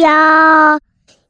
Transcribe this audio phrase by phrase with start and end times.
[0.00, 0.78] 要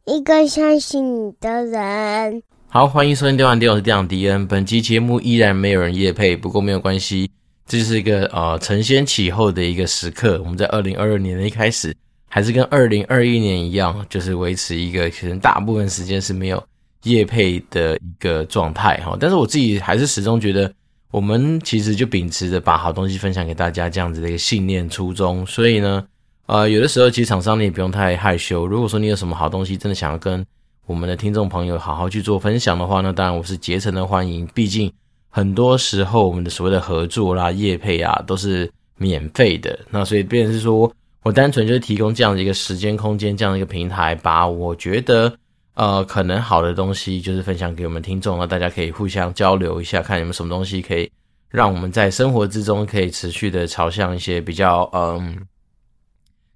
[0.05, 2.43] 一个相信你的人。
[2.69, 4.46] 好，欢迎收听电玩店，我是店长迪恩。
[4.46, 7.30] 本期节目依然没有人夜配，不过没有关系，
[7.66, 10.39] 这是一个呃承先启后的一个时刻。
[10.43, 11.96] 我们在二零二二年的一开始，
[12.29, 16.62] 还是跟二零二一年一样，就是维持一个可能大部分时间是没有
[17.05, 19.16] 夜配的一个状态哈。
[19.19, 20.71] 但是我自己还是始终觉得。
[21.10, 26.05] 我们其实就秉持着把好东西分享给大家这样子的一个信念初衷，所以呢，
[26.48, 28.66] 呃，有的时候其实厂商你也不用太害羞。
[28.66, 30.45] 如果说你有什么好东西，真的想要跟
[30.87, 34.47] 我们的听众朋友好好去做分享的话，那当然我是竭诚的欢迎。
[34.55, 34.91] 毕竟
[35.29, 39.79] 很多时候我们的所谓的合作啦、业配啊，都是免费的。
[39.91, 40.91] 那所以变成是说
[41.23, 45.33] 我单纯就是提供这样的一个时间空间、这样的一个平台，把我觉得。
[45.74, 51.09] 呃，可能好的东西就是分享给我们听众，那大家可以互相交流一下，看有没有什么东西可以
[51.49, 55.38] 让我们在生活之中可以持续的朝向一些比较嗯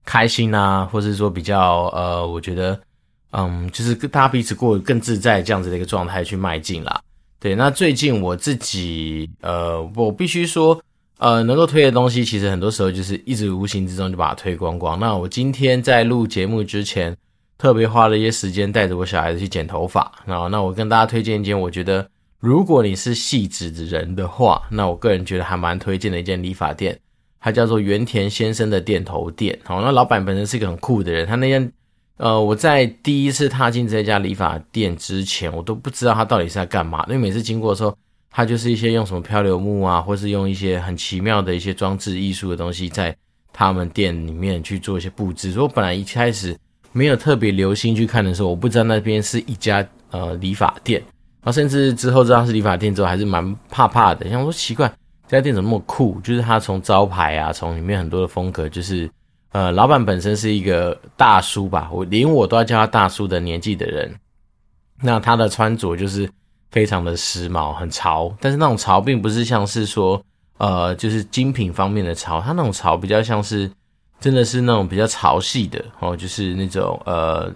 [0.04, 2.78] 开心啊，或者说比较呃，我觉得
[3.30, 7.00] 嗯，就是大家彼此过更自在这样子的一个状态去迈进啦。
[7.40, 10.80] 对，那最近我自己呃，我必须说
[11.18, 14.98] 呃，能够推的东西，其实很多时候就是一直无形之中就把它推光光。
[14.98, 17.16] 那我今天在录节目之前。
[17.58, 22.04] 特别花了一些时间带着我小孩子去剪头发，然后那我跟大家推荐一件，我觉得
[22.40, 26.98] 如果你是细致的人的话，那我个人觉得还蛮推荐的一间理发店，
[27.42, 29.58] 它叫做原田先生的电头店。
[29.64, 31.72] 好，那老板本身是一个很酷的人，他那天
[32.16, 37.94] 呃，我在第一次踏进这家理发店之前，我都不知道他到底是在干嘛，因为每次经过的时候，
[38.30, 43.14] 他就是一些用什么漂流木啊，或是用一些很奇妙的一些装置艺术的东西，在
[43.52, 45.50] 他们店里面去做一些布置。
[45.50, 46.56] 所以我本来一开始。
[46.94, 51.00] 没有特别留心去看的时候，我不知道那边是一家呃理发店，
[51.40, 54.28] 然后甚至之后知道是理发店之后，还是蛮怕怕的。
[54.28, 54.92] 想说奇怪，
[55.32, 56.20] 这家店怎么那么酷？
[56.20, 59.10] 就是他从招牌啊，从里面很多的风格，就是
[59.52, 64.14] 呃，老板本身是一个大叔吧，我连我都要叫他大叔的年纪的人。
[65.00, 66.28] 那他的穿着就是
[66.70, 70.22] 非常的时髦，很潮，但是那种潮并不是像是说
[70.58, 73.70] 呃，就是精品方面的潮，他那种潮比较像是。
[74.20, 77.52] 真的是那种比较潮系的哦，就是那种呃，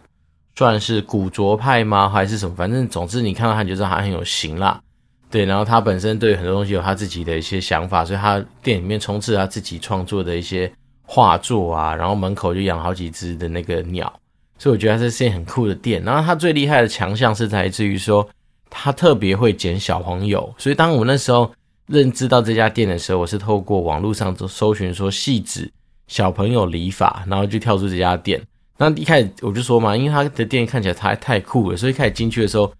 [0.56, 2.08] 算是古着派吗？
[2.08, 2.56] 还是什么？
[2.56, 4.80] 反正总之你看到他，你就知道他很有型啦。
[5.36, 14.10] 对，然后他本身对很多东西有他自己的一些想法，所以他店里面充斥他自己创作的一些画作啊，然后门口就养好几只的那个鸟，
[14.56, 16.02] 所以我觉得他是件很酷的店。
[16.02, 18.26] 然后他最厉害的强项是来自于说，
[18.70, 20.54] 他特别会剪小朋友。
[20.56, 21.52] 所以当我那时候
[21.86, 25.70] 认知到这家店的时候，我是透过网络上搜寻说细致。
[26.06, 28.40] 小朋友理法，然后就跳出这家店。
[28.78, 32.72] 那一开始我就说嘛，因为他的店看起来太太酷了，所以一开始进去的时候，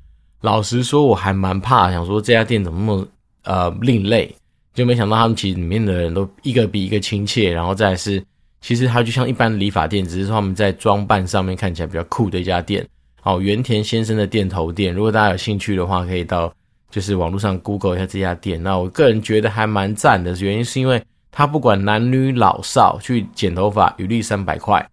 [0.46, 3.08] 老实说我还蛮怕，想说这家店怎么那么
[3.42, 4.32] 呃另类。
[4.74, 8.22] 就没想到他们其实里面的人都一个比一个亲切，然后再是，
[8.60, 12.86] 其实它就像一般理发店，只是他们在装扮上面看起来比较酷的一家店。
[13.20, 16.52] 好，原田先生的店头店，如果大家有兴趣的话，可以到
[16.90, 18.62] 就是网络上 Google 一下这家店。
[18.62, 21.02] 那我个人觉得还蛮赞的，原因是因为。
[21.38, 24.88] 他不管男女老少去剪头发，一律三百块。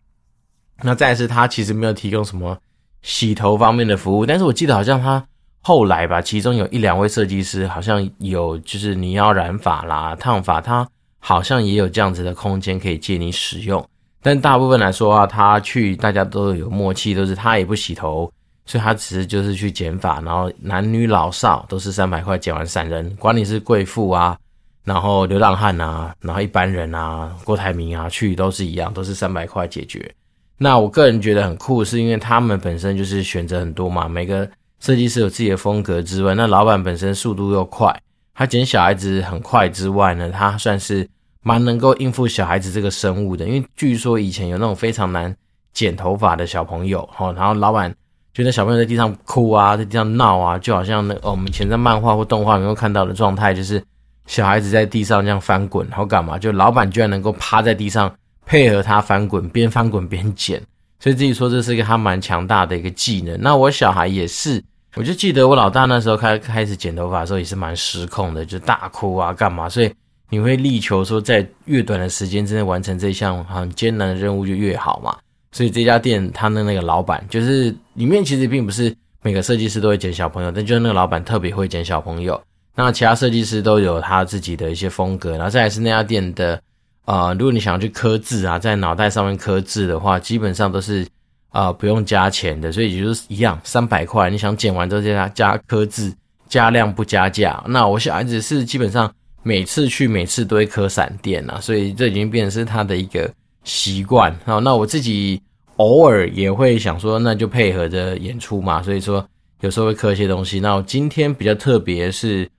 [0.81, 2.57] 那再是，他其实没有提供什么
[3.01, 5.25] 洗头方面的服务，但是我记得好像他
[5.65, 10.85] 后来吧，其中有一两位设计师好像有，就是你要染发啦、烫发，他
[11.19, 13.83] 好像也有这样子的空间可以借你使用。
[14.21, 18.29] 但大部分来说啊，他去大家都有默契，都是他也不洗头，
[18.65, 24.37] 所以他只是就是去剪发，然后男女老少都是三百块剪完散人，管你是贵妇啊。
[24.83, 30.13] 然后流浪汉啊，然后一般人啊，郭台铭啊，去都是一样，都是三百块解决。
[30.57, 34.45] 那我个人觉得很酷，是因为他们本身就是选择很多嘛，每个
[34.83, 37.97] 设计师有自己的风格之外，那老板本身速度又快，
[38.33, 41.07] 他剪小孩子很快之外呢，他算是
[41.41, 43.45] 蛮能够应付小孩子这个生物的。
[43.45, 45.33] 因为据说以前有那种非常难
[45.71, 47.95] 剪头发的小朋友，哈，然后老板
[48.33, 53.81] 觉得小朋友在地上哭啊，在地上闹啊，就好像那哦，我们以前在漫画或动画能够看到的状态，就是。
[54.25, 56.39] 小孩子在地上这样翻滚，好干嘛？
[56.39, 58.09] 就老板居然能够趴在地上
[58.45, 60.61] 配合他翻滚，边翻滚边剪，
[60.97, 63.37] 所以自己说这是一个他蛮强大的一个技能。
[63.41, 64.63] 那我小孩也是，
[64.95, 69.67] 我就记得我老大那时候开开始剪头发的时候也是蛮失控的，就大哭啊干嘛？
[69.67, 69.91] 所以
[70.29, 75.17] 你会力求说在越短的时间之内完成这项很艰难的任务就越好嘛。
[75.51, 82.41] 所以这家店他的那个老板就是里面其实并不是每个设计师都会剪小朋友，但就是那个老板特别会剪小朋友。
[82.75, 86.59] 那其他设计师都有他自己的一些风格，然后再来是那家店的，
[87.05, 91.07] 呃，如果你想要去刻字啊，在脑袋上面刻字的话，基本上都是
[91.53, 96.13] 呃不用加钱的，所以就是一样三百块，你想剪完之后加加刻字，
[96.49, 97.63] 加量不加价。
[97.67, 99.09] 那我小孩子是基本上
[99.43, 103.31] 每次去每次都会刻闪电啊，所以这已经变成是他的一个
[103.63, 104.35] 习惯。
[104.45, 105.41] 好，那我自己
[105.77, 109.25] 偶尔也会想说，那就配合着演出嘛，所以说
[109.61, 110.59] 有时候会刻一些东西。
[110.59, 112.49] 那我今天比较特别是，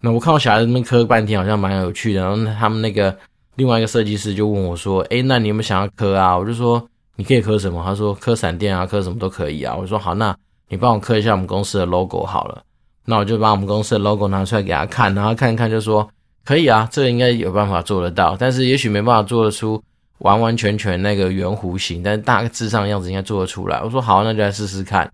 [0.00, 2.20] 那我看我小孩子那边刻半天，好像蛮有趣的。
[2.22, 3.16] 然后他们那个
[3.56, 6.86] 另外一个设计师就问我说：“诶，那你有没有想要刻啊？”我就说
[7.18, 10.34] ：“你可以刻什么？”他说：“刻闪电啊，刻什么都可以啊。”我说：“好，那
[10.70, 12.62] 你帮我刻一下我们公司的 logo 好了。”
[13.04, 16.08] 那我就把我们公司的 logo 拿出来给他看，然后看一看就说
[16.46, 19.82] ：“可以啊，这应该有办法做得到，但是也许没办法做得出。”
[20.18, 23.80] 完完全全那个圆弧形，但是大致上的样子应该做得出来。
[23.84, 25.08] 我说好，那就来试试看。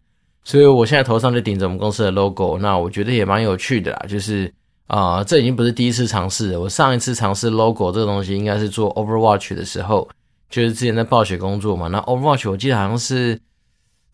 [0.45, 4.07] 所以我现在头上就顶着我们公司的 logo，那我觉得也蛮有趣的啦。
[4.09, 4.51] 就是
[4.87, 6.61] 啊、这已经不是第一次尝试了。
[6.61, 10.09] 我上一次尝试 logo 这个东西，应该是做 Overwatch 的时候，
[10.49, 11.89] 就是之前在暴雪工作嘛。
[11.89, 13.35] 那 Overwatch 我记得好像是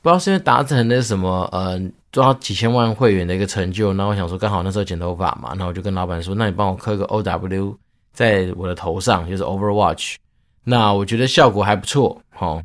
[0.03, 1.79] 不知道是因为达成那什么呃，
[2.13, 3.93] 做到几千万会员的一个成就。
[3.93, 7.77] 那我想说，刚好那时候剪头发嘛，那我就跟老板说，那你帮我刻个 OW
[8.13, 10.17] 在我的头上，就是 Overwatch。
[10.65, 12.63] 那我觉得效果还不错，哦。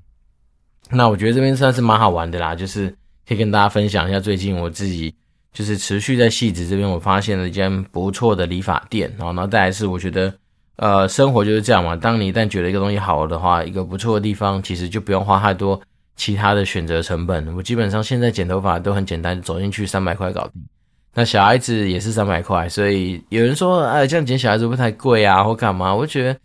[0.91, 2.89] 那我觉得这边算是蛮好玩的啦，就是
[3.27, 5.13] 可以跟大家分享一下最近我自己
[5.51, 10.31] 就是持续在汐止这边，我发现了一间不错的理发店，然后呢，再来是我觉得，
[10.77, 11.95] 呃，生活就是这样嘛。
[11.95, 15.81] 当你一旦觉得一个东西好的话，一个不错的地方，其实就不用花太多
[16.15, 17.55] 其他的选择成本。
[17.55, 20.61] 我基本上现在剪头发都很简单，走进去三百块搞定。
[21.13, 25.95] 那小孩子也是三百块，所以有人说，哎，这样剪小孩子不太贵啊，或干嘛？
[25.95, 26.39] 我觉得。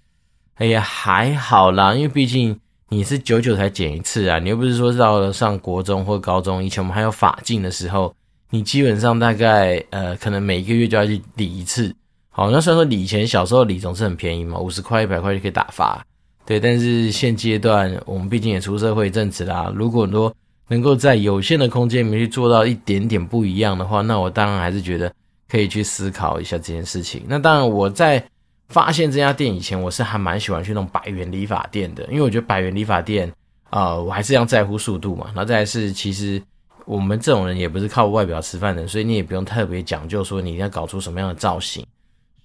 [0.57, 2.57] 哎呀，还好啦，因为毕竟
[2.91, 8.15] 你是久久才剪一次啊，你又不是说到了上国中或高中，以前我们还有发镜的时候，
[8.51, 11.93] 你基本上大概呃，可能每一个月就要去理一次。
[12.31, 16.03] 好，那虽然说以前小时候理总是很便宜嘛，五十块一百块就可以打发，
[16.47, 16.59] 对。
[16.59, 20.35] 但是现阶段我们毕竟也出社会一阵子啦，如果说
[20.69, 25.13] 能够在有限的空间里面去做到一点点不一样的话，那我当然还是觉得
[25.49, 27.23] 可以去思考一下这件事情。
[27.27, 28.23] 那当然我在。
[28.73, 33.29] 发现这家店以前我是还蛮喜欢去那种百元理发店的，因为我觉得百元理发店，
[33.71, 35.27] 呃，我还是要在乎速度嘛。
[35.35, 36.41] 然后再是，其实
[36.85, 41.85] 我们这种人也不是靠外表吃饭的，所以你也不用特别讲究说你要搞出什么样的造型。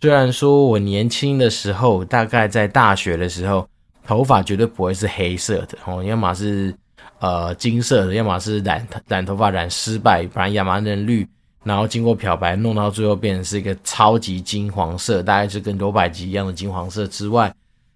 [0.06, 3.68] 虽然说我年轻的时候，大概在大学的时候，
[4.06, 6.72] 头发绝对不会是黑色的哦，要么是
[7.18, 11.28] 呃金色的，要么是染染头发染失败，不然亚麻嫩绿。
[11.64, 17.52] 然后经过漂白，弄到最后变成是一个超级金黄色，大概是跟罗百吉一样的金黄色之外，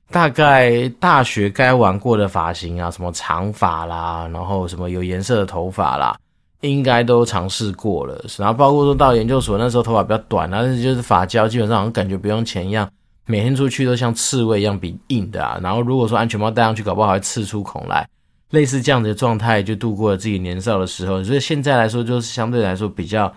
[0.09, 6.17] 大概大学该玩过的发型啊，什么长发啦，然后什么有颜色的头发啦，
[6.61, 8.23] 应该都尝试过了。
[8.37, 12.89] 然后包括说到研究所那时候头发比较短啊，但是就是发胶基本上好像感觉不用钱一样，
[13.25, 15.59] 每天出去都像刺猬一样比硬的啊。
[15.61, 18.07] 然后如果说安全帽戴上去，搞不好还刺出孔来，
[18.51, 21.23] 类似这样的状态就度过了自己年少的时候。
[21.23, 23.33] 所以现在来说，就是相对来说比较。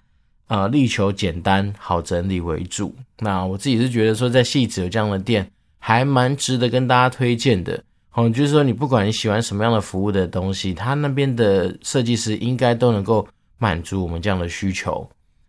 [0.49, 2.95] 呃，力求简单好整理为主。
[3.21, 7.83] 那我自己是觉得说，在汐止有这样的店，还蛮值得跟大家推荐的。
[8.15, 13.27] 好，就是说你不管你喜欢什么样的服务的东西，他那边的设计师应该都能够
[13.57, 15.09] 满足我们这样的需求。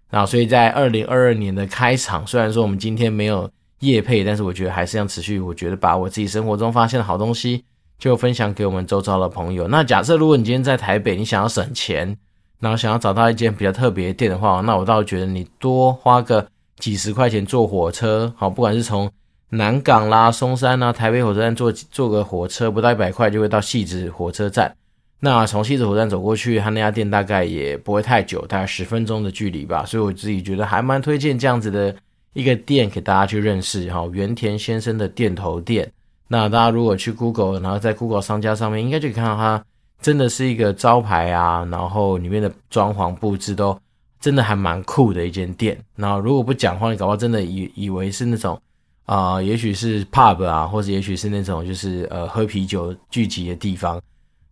[0.10, 3.48] 那所以在二零二二年的开场，虽然说我们今天没有
[3.80, 5.39] 夜配，但是我觉得还是要持续。
[5.39, 7.63] 我觉得把我自己生活中发现的好东西，
[8.00, 9.68] 就分享给我们周遭的朋友。
[9.68, 12.18] 那假设如果你今天在台北，你想要省钱。
[12.59, 16.47] 然后想要找到一间比较特别的店的话，那我倒觉得你多花个
[16.78, 19.11] 几十块钱坐火车，好，不管是从
[19.56, 24.76] 南港啦、松山啦、台北火车站坐坐个火车，不到一百块就会到汐止火车站。
[25.19, 29.86] 那从汐止火车站走过去，他那家店大概也不会太久，大概十分钟的距离吧。
[29.86, 31.95] 所以我自己觉得还蛮推荐这样子的
[32.33, 34.10] 一个店给大家去认识哈。
[34.12, 35.90] 原田先生的店头店，
[36.28, 39.64] 那大家如果去 Google，然后在 Google 商家上面，应该就可以看到它。
[40.02, 43.80] 真的是一个招牌啊，然后里面的装潢布置都
[44.19, 45.78] 真的还蛮酷的一间店。
[45.95, 48.60] 然后如果不讲话，你搞不好真的以以为是那种
[49.06, 54.02] 啊、也许是 pub 啊，或者也许是那种就是呃喝啤酒聚集的地方。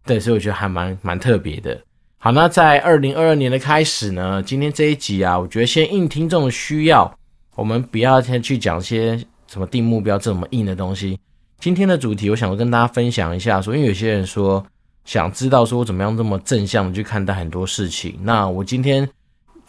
[0.05, 1.79] 对，所以我觉得还蛮蛮特别的。
[2.17, 7.17] 好，那在二零二二年的开始呢，今天这一集啊，我觉得先应听众的需要，
[7.55, 9.17] 我们不要先去讲些
[9.47, 11.19] 什么定目标这么硬的东西。
[11.59, 14.65] 今天的主题，我想跟大家分享一下，说因为有些人说。
[15.03, 18.19] 想知道说我怎么样这么正向的去看待很多事情？
[18.21, 19.09] 那我今天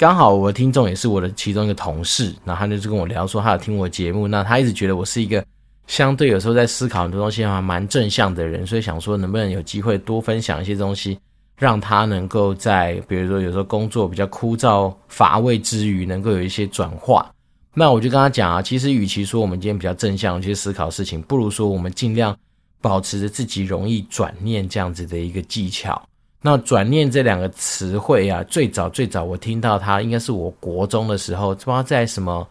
[0.02, 5.46] 刚好我的听众也是我的其中一个同事，然后他就跟我聊说他有听我节目，那他一直觉得我是一个
[5.86, 11.16] 相对有时候在思考很多东西还蛮正向的人，所以想说能不能有机会多分享一些东西，
[11.56, 17.30] 让他能够在比如说有时候工作比较枯燥乏味之余，能够有一些转化。
[17.72, 22.36] 那我就跟他讲啊，其实与其说我们今天比较正向去思考事情，不如说我们尽量。
[22.80, 26.02] 保持着自己容易转念这样子的一个技巧。
[26.44, 32.46] 那转念这两个词汇啊，最早最早我听到它，应该是我国中的时候，不知道在什么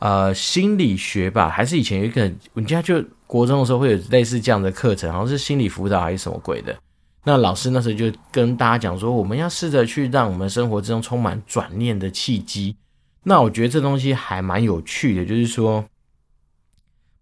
[0.00, 2.20] 呃心理学吧，还是以前有一个
[2.52, 6.76] 人家就国中的时候会有类似这样的课程，好像是心理辅导还是什么鬼的。
[7.24, 12.76] 那老师那时候就跟大家讲说，我们要试着去让我们生活之中充满转念的契机。
[13.22, 15.82] 那我觉得这东西还蛮有趣的，就是说，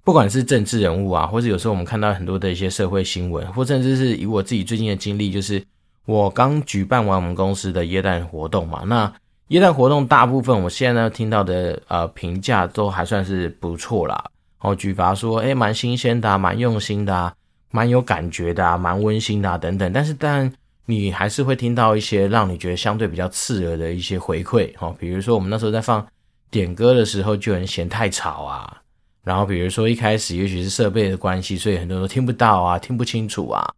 [0.03, 5.63] 不管是政治人物啊，或者有时候我们看到很多的一些社会新闻，或甚至是以我自己最近的经历，就是
[6.07, 8.83] 我刚举办完我们公司的耶诞活动嘛。
[8.87, 9.13] 那
[9.49, 14.25] 耶诞活动大部分我现在呢听到的呃评价都还算是不错啦。
[14.61, 17.33] 哦，举凡说，诶，蛮新鲜的啊，蛮用心的啊。
[17.73, 19.93] 蛮有感觉的啊，蛮温馨的，等等。
[19.93, 20.53] 但是，当然
[20.87, 26.05] 你还是会听到一些让你觉得相对比较刺耳的一些回馈，哦，比如说我们那时候在放
[26.51, 28.77] 点歌的时候，就有人嫌太吵啊。
[29.23, 33.73] 然后，比如说一开始也许是设备的关系，所以很多人都听不到啊，听不清楚啊，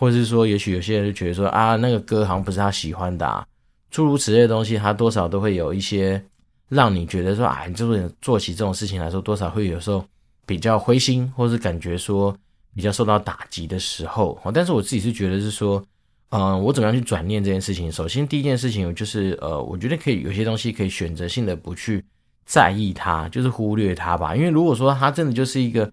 [0.00, 3.46] 或者是说，也许有些人就觉得说啊，那个歌好像不是他喜欢的啊，
[3.90, 6.20] 诸如此类的东西，他多少都会有一些
[6.68, 10.04] 让你觉得说啊，你就是做起这种事情来说，多少会有时候
[10.44, 12.36] 比较灰心，或是感觉说。
[12.72, 15.84] 比较受到打击的时候，但是我自己是觉得是说，
[16.28, 17.90] 嗯，我怎么样去转念这件事情？
[17.90, 22.02] 首先，第一件事情就是，呃，我觉得可以有些东西可以选择性的不去
[22.44, 24.36] 在意它，就是忽略它吧。
[24.36, 25.92] 因为如果说它真的就是一个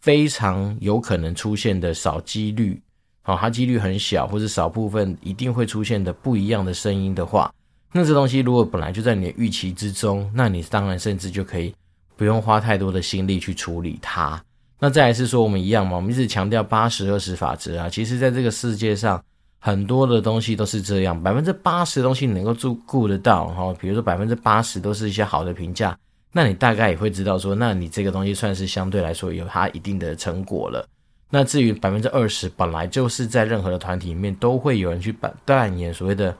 [0.00, 2.80] 非常有可能出现的少几率，
[3.26, 7.50] 好，它几率很小，或者少部分一定会出现的不一样的声音的话，
[7.90, 11.74] 那这东西如果本来就在你的预期之中，那你当然甚至就可以
[12.16, 14.38] 不用花太多的心力去处理它。
[14.78, 17.88] 那再来是说，我们一样嘛，我们一直强调八十二十法则啊。
[17.88, 19.24] 其实，在这个世界上，
[19.58, 23.74] 很多的东西都是这样，百分之八十的东西你能够注顾得到哈。
[23.80, 25.96] 比如说百分之八十都是一些好的评价，
[26.30, 30.86] 那你大概也会知道说，那你这个东西算是相对来说有它一定的成果了。
[31.34, 36.32] 那至于百分之二十，本来就是在任何的团体里面都会有人去扮扮演所谓的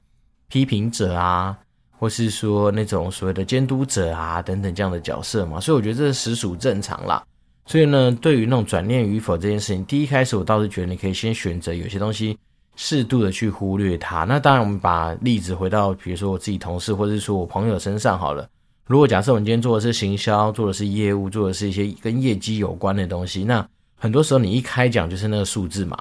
[0.46, 1.58] 批评者啊，
[1.98, 5.58] 或是说那种所谓的监督者啊等等这样的角色嘛。
[5.58, 7.20] 所以我觉得这实属正常啦。
[7.66, 12.38] 所以呢，对于那种转念与否这件事情，第一开始我倒是觉得你可以先选择有些东西
[12.76, 14.22] 适度的去忽略它。
[14.22, 18.48] 那当然，我们把例子回到比如说我自己同事或者是说我朋友身上好了。
[18.86, 23.66] 如果假设我们今天做的是行销，做的是业务，做的是一些跟业绩有关的东西，那
[24.04, 25.96] 很多时候你一开讲就是那个数字嘛。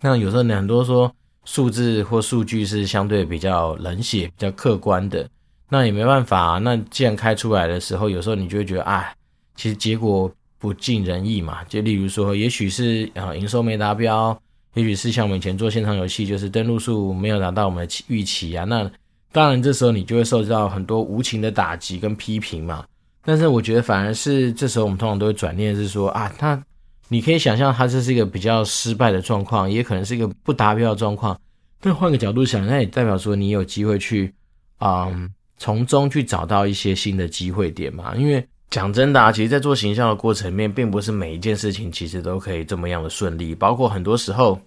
[0.00, 5.28] 那有时候你很多说数字或数据是相对比较冷血、比较客观的，
[5.68, 6.58] 那也没办法。
[6.62, 9.14] 那既然开出来的时候，有时候你就会觉得，哎，
[9.54, 10.32] 其实结果。
[10.58, 14.36] 不尽人意嘛，就例如说，也许是啊营收没达标，
[14.72, 18.64] 也许是像我们以前做线上游戏，就是登录数没有达到我们的预期啊。
[18.64, 18.90] 那
[19.30, 22.82] 当然这时候你就会受到很多无情的打击跟批评嘛。
[23.22, 26.60] 但是我觉得反而是这时候我们通常都会转念是说啊，他
[27.08, 31.38] 你可以想象他这是一个比较失败的状况，也可能是一个不达标的状况。
[31.80, 34.32] 但换个角度想，那也代表说你有机会去
[34.78, 35.08] 啊
[35.56, 38.46] 从中去找到一些新的机会点嘛，因为。
[38.68, 43.54] 讲真的啊，其实，在做行销的过程里面，并不是每一件事情其实都可以这么样的顺利。
[43.54, 44.60] 包括很多时候，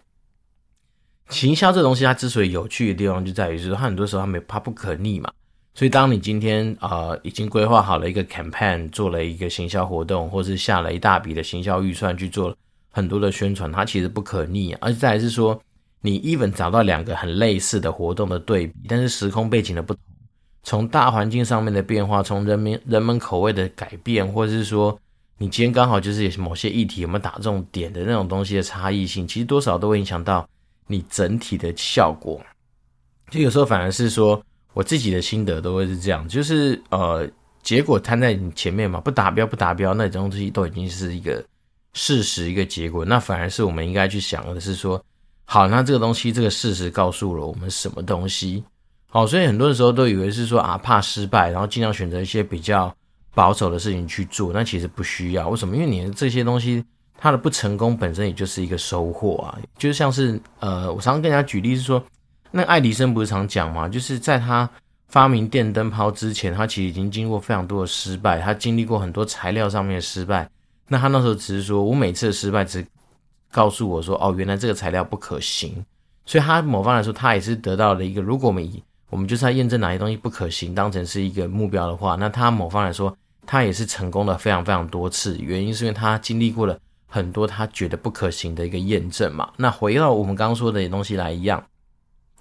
[1.28, 5.30] 行销这东西它之所以有趣的地方，就在于是说，它很多时候它没它不可逆嘛。
[5.80, 12.54] 所以，当你今天啊、已经规划好了一个 campaign，做了一个行销活动，或是下了一大笔的行销预算去做
[12.92, 14.74] 很多的宣传，它其实不可逆。
[14.82, 15.58] 而且再来是说，
[16.02, 20.04] 你 even 找到两个很类似的活动的对比，但是时空背景的不同。
[20.64, 25.00] 从大环境上面的变化，从人民人们口味的改变，或者是说
[25.38, 30.46] 你今天刚好就是有某些议题有没有打中点的那种东西的差异性，其实多少都会影响到
[30.88, 32.42] 你整体的效果。
[33.32, 34.44] 就有时候反而是说
[34.74, 37.28] 我自己的心得都会是这样，就是呃
[37.62, 41.44] 结果摊在你前面嘛，不达标不达标，那东西都已经是一个
[41.94, 45.04] 事实一个结果，那反而是我们应该去想的是说，
[45.46, 48.64] 好，那这个东西这个事实告诉了我们什么东西？
[49.12, 52.96] 好，所以很多的时候都以为是说啊，怕失败，然后尽量选择一些比较
[53.34, 54.54] 保守的事情去做。
[54.54, 55.76] 那其实不需要，为什么？
[55.76, 56.86] 因为你的这些东西，
[57.18, 59.58] 它的不成功本身也就是一个收获啊。
[59.80, 62.02] 就像是呃，我常常跟人家举例是说，
[62.52, 64.70] 那爱迪生不是常讲嘛，就是在他
[65.08, 70.50] 发明电灯泡之前，他其实已经经过非常多的失败，他经历过很多材料上面的失败。
[70.88, 72.86] 那他那时候只是说我每次的失败只
[73.52, 75.86] 告诉我说，哦，原来这个材料不可行。
[76.26, 83.16] 所以他某方来说，他也是得到了一个，如果我们以我们就是在验证哪些东西不可行，当成是一个目标的话，那他某方来说，
[83.48, 85.38] 他也是成功了非常非常多次。
[85.40, 86.78] 原因是因为他经历过了
[87.08, 89.50] 很多他觉得不可行的一个验证嘛。
[89.58, 91.64] 那回到我们刚刚说的东西来一样，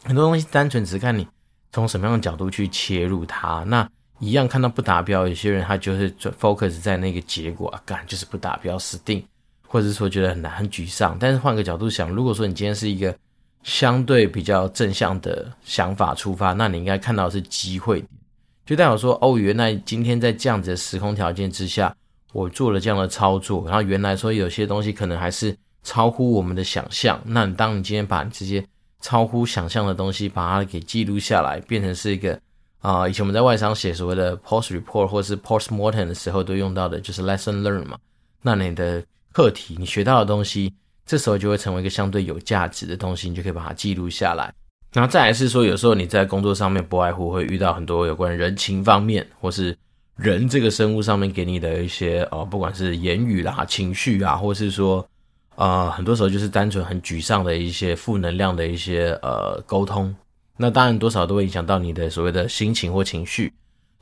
[0.05, 1.27] 很多东西单纯只是看你
[1.73, 3.65] 从什么样的角度去切入它。
[3.67, 3.89] 那
[4.21, 9.25] 一样看到不达标，有些人他就是 focus 在那个结果啊，干就是不达标，死定，
[9.67, 11.17] 或者是说觉得很难很沮丧。
[11.21, 13.17] 但是换个角度想，如果说你今天是一个
[13.63, 18.11] 相对比较正向的想法出发，那你应该看到是机会点，
[18.67, 21.95] 就代表说，哦，原来今天在这样子的时空条件之下，
[22.33, 27.21] 我做了这样的操作，然后原来说有些东西可能还是超乎我们的想象。
[27.25, 28.65] 那你当你今天把你这些
[29.01, 32.39] 超乎想象的东西把它给记录下来，变成是一个
[32.81, 37.99] 啊、以前我们在外商写所谓的 post report 或是 post mortem 的时候都用到的，就是 lesson learn 嘛。
[38.41, 39.03] 那你的
[39.33, 40.73] 课题，你学到的东西，
[41.05, 44.55] 这时候就会成为一个相对有价值的东西，你就可以把它记录下来。
[44.93, 49.77] 然后再来是说，有时候你在工作上面不外乎会遇到很多有关人情方面，或是
[50.17, 55.07] 人这个生物上面给你的一些呃，不管是言语啦、情绪啊，或是说
[55.59, 60.15] 呃，很多时候就是单纯很沮丧的一些负能量的一些呃沟通。
[60.57, 63.53] 那当然多少都会影响到你的所谓的心情或情绪。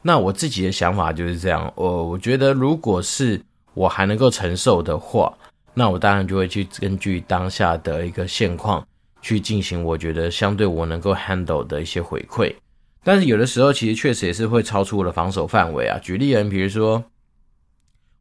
[0.03, 3.41] 那我自己的想法就是这样，我我觉得如果是
[3.73, 5.33] 我还能够承受的话，
[5.73, 8.87] 那我当然就会去根据当下的一个现况。
[9.23, 12.55] 去进行我觉得相对我能够 handle 的一些回馈，
[13.03, 15.99] 但是有的时候其实确实也是会超出我的防守范围啊。
[16.01, 17.03] 举例人，比如说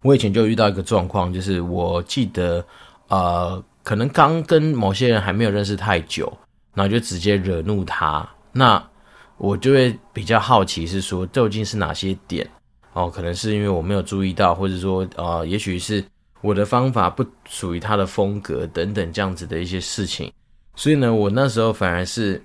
[0.02, 2.66] 我以前就遇到一个状况，就是我记得
[3.08, 6.32] 呃，可能刚跟某些人还没有认识太久，
[6.74, 8.84] 然后就直接惹怒他，那
[9.38, 12.50] 我就会比较好奇是说究竟是哪些点
[12.94, 16.04] 哦，可能是因为我没有注意到，或者说呃，也许是
[16.42, 20.32] 我的方法不属于他的风格等等这样子的一些事情。
[20.76, 22.42] 所以呢，我那时候反而是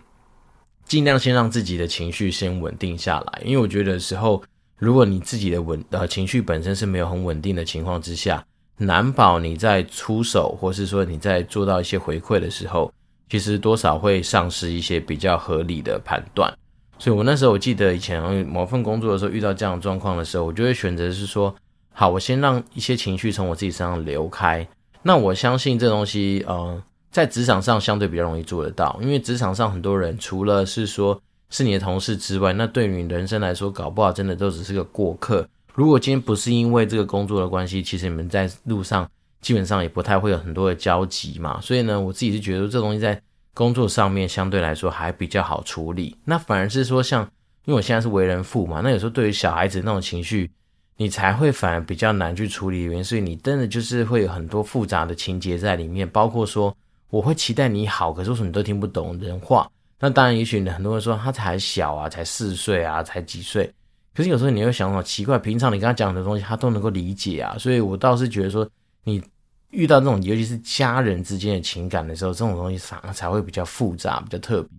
[0.84, 4.42] 尽量先让自己的情绪先稳定下来，因为我觉得时候，
[4.76, 8.44] 如果你自己的稳呃情绪本身是没有很稳定的情况之下，
[8.80, 12.92] 难保你在出手或是说你在做到一些回馈的时候，
[13.28, 16.52] 其实多少会丧失一些比较合理的判断。
[16.98, 21.54] 所以我那时候我记得以前某份工作的时候遇到这样的状况的时候，我就会选择是说，
[21.92, 24.66] 好，我先让一些情绪从我自己身上流开。
[25.02, 26.82] 那我相信这东西，呃。
[27.12, 35.44] 在职场上相对比较容易做得到，因为职场上很多人除了是说是你的同事之外，那对于你人生来说，搞不好真的都只是个过客。
[35.74, 39.08] 如果今天不是因为这个工作的关系，其实你们在路上
[39.40, 41.60] 基本上也不太会有很多的交集嘛。
[41.60, 43.20] 所以呢，我自己是觉得这东西在
[43.54, 46.16] 工作上面相对来说还比较好处理。
[46.24, 47.22] 那反而是说像，
[47.64, 50.50] 因为我现在是为人父嘛，那有时候对于小孩子那种情绪，
[50.96, 56.74] 你才会反而比较难去处理原因，所以你真的就是会有很多复杂的情节在里面，包括说。
[57.12, 59.68] 我会期待你好，可是为什么你都听不懂人话？
[59.98, 63.68] 那当然，也许很多人说他才小啊，才四岁啊，才几岁。
[64.14, 67.56] 可是有时候你会想，好奇怪，平常你跟他讲的东西，他都能够理解啊。
[67.58, 68.68] 所以我倒是觉得说，
[69.04, 69.22] 你
[69.70, 74.70] 遇到这种尤其是家人之间的情感的时候，这种东西反而才会比较复杂，比较特别。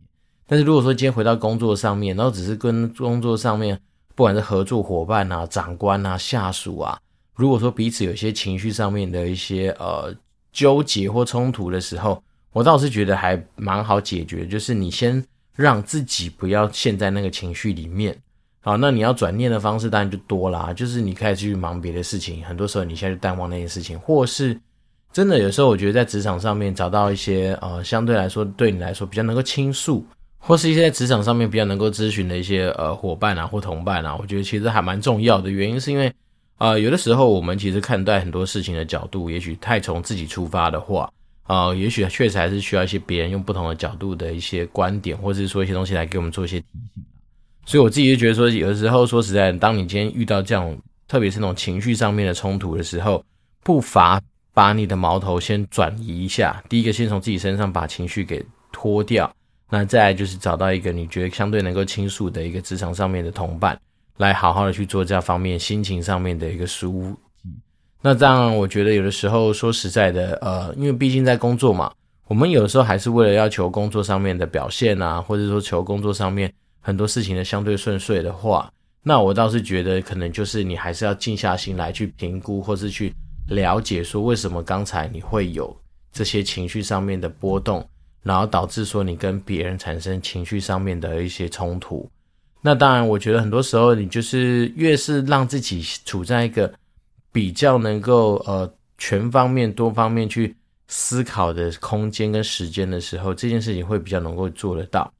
[0.47, 3.79] 但是如果说今天回到工作上面，然后只是跟工作上面，
[4.15, 6.99] 不管是合作伙伴啊、长官啊、下属啊，
[7.35, 10.13] 如果说彼此有些情绪上面的一些呃。
[10.53, 18.13] 纠结或冲突的时候，我倒是觉得还蛮好解决，就是你先让自己不要陷在那个情绪里面。
[18.61, 22.43] 好，那你要转念的方式当然就多啦，就是你开始去忙别的事情。
[22.43, 24.57] 很多时候你现在就淡忘那件事情，或是
[25.11, 30.05] 真的有时候我觉得在职场上面找到一些呃相对来说对你来说比较能够倾诉，
[30.37, 35.49] 或是一些在职场上面比较能够咨询的一些呃伙伴啊或同伴啊，我觉得其实还蛮重要的。
[35.49, 36.13] 原因是因为。
[36.57, 47.03] 啊、有的时候我们其实看待很多事情的角度，也许太从自己出发的话，啊、呃，也许确实还是需要一些别人用不同的角度的一些观点，或者是说一些东西来给我们做一些提醒。
[47.65, 53.23] 所以我自己就觉得说，有的时候说实在，当你今天遇到这样，特别是那种情绪上面的冲突的时候，
[53.63, 54.21] 不妨
[54.53, 56.63] 把你的矛头先转移一下。
[56.67, 59.31] 第一个，先从自己身上把情绪给脱掉，
[59.69, 63.79] 那再来就是找到一个你觉得相对能够倾诉的一个职场上面的同伴。
[64.17, 67.15] 来好好的去做这方面心情上面的一个舒。
[68.03, 71.91] 那这样我觉得有的时候说实在的，呃，因为毕竟在工作嘛，
[72.27, 78.71] 我们有的时候还是为了要求工作上面的表现啊，或者说求工作上面很多事情的相对顺遂的话，
[79.03, 83.13] 那我倒是觉得可能就是你还是要静下心来去评估，或是去
[83.47, 85.75] 了解说为什么刚才你会有
[86.11, 87.87] 这些情绪上面的波动，
[88.23, 92.09] 然后导致说你跟别人产生情绪上面的一些冲突。
[92.61, 96.71] 那当然，我觉得很多时候你就是越是让自己处在一个
[97.31, 100.55] 比较能够呃全方面、多方面去
[100.87, 105.11] 思考的空间跟时间的时候，这件事情会比较能够做得到。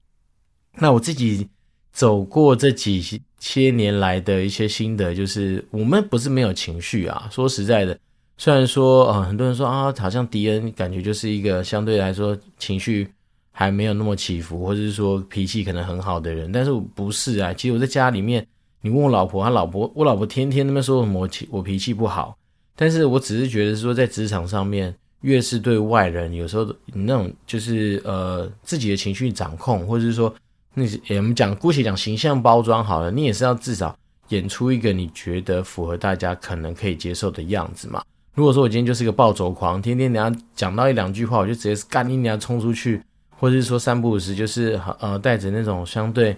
[0.78, 1.48] 那我自己
[1.92, 7.28] 走过这几些年来的一些心得，就是我们不是没有情绪啊。
[7.32, 7.98] 说实在的，
[8.38, 13.10] 虽然说呃很多人说啊，好像迪恩感觉就是一个相对来说情绪。
[13.54, 17.54] 还没有那么起伏，或者是说脾气可能很好的人，但是我不是啊。
[17.54, 18.48] 其实我在家里面，
[18.82, 22.36] 你问我老婆，她老婆，我老婆天天那边说什么我我脾气不好，
[22.78, 30.34] 但是我只是觉得说在职场上面，越是对外人，有时候那种就是呃自己的情绪掌控，或者是说
[30.74, 30.84] 那
[31.18, 33.96] 我们讲姑且讲形象包装好了，你也是要至少
[34.30, 38.02] 演出一个你觉得符合大家可能可以接受的样子嘛。
[38.34, 43.02] 如果说我今天就是个暴走狂，天天你要讲到一两句话，我就直接干你，你要冲出去，
[43.38, 46.38] 或者是说三不五时就是呃带着那种相对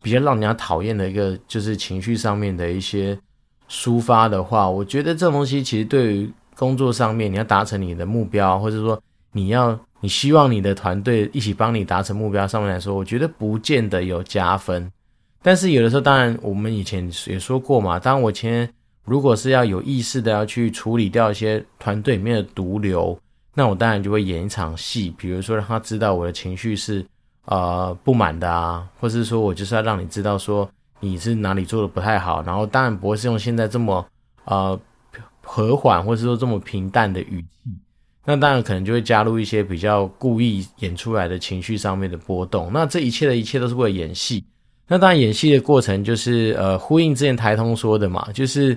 [0.00, 3.18] 比较让人家讨厌的一个就是情绪上面的一些
[3.68, 8.98] 抒发的话，我觉得这东西其实对于工作上面你要达成你的目标，或者说
[9.32, 14.90] 你要你希望你的团队一起帮你达成目标上面来说，我觉得不见得有加分。
[15.42, 18.68] 但是有的时候，当然我们以前也说过嘛，当我前
[19.04, 23.18] 如果是要有意识的要去处理掉一些团队里面的毒瘤，
[23.54, 27.06] 那我当然就会演一场戏，比如说让他知道我的情绪是
[27.44, 30.68] 呃不满的啊，或是说我就是要让你知道说
[31.00, 34.04] 你是哪里做的不太好，然后当然不会是用现在这么
[34.44, 34.78] 呃
[35.42, 37.70] 和缓或是说这么平淡的语气，
[38.26, 44.44] 那当然可能就会加入一些比较故意演出来的情绪上面的波动，那这一切的一切都是为了演戏。
[44.88, 48.76] 那当然，演戏的过程就是呃，呼应之前台通说的嘛，就是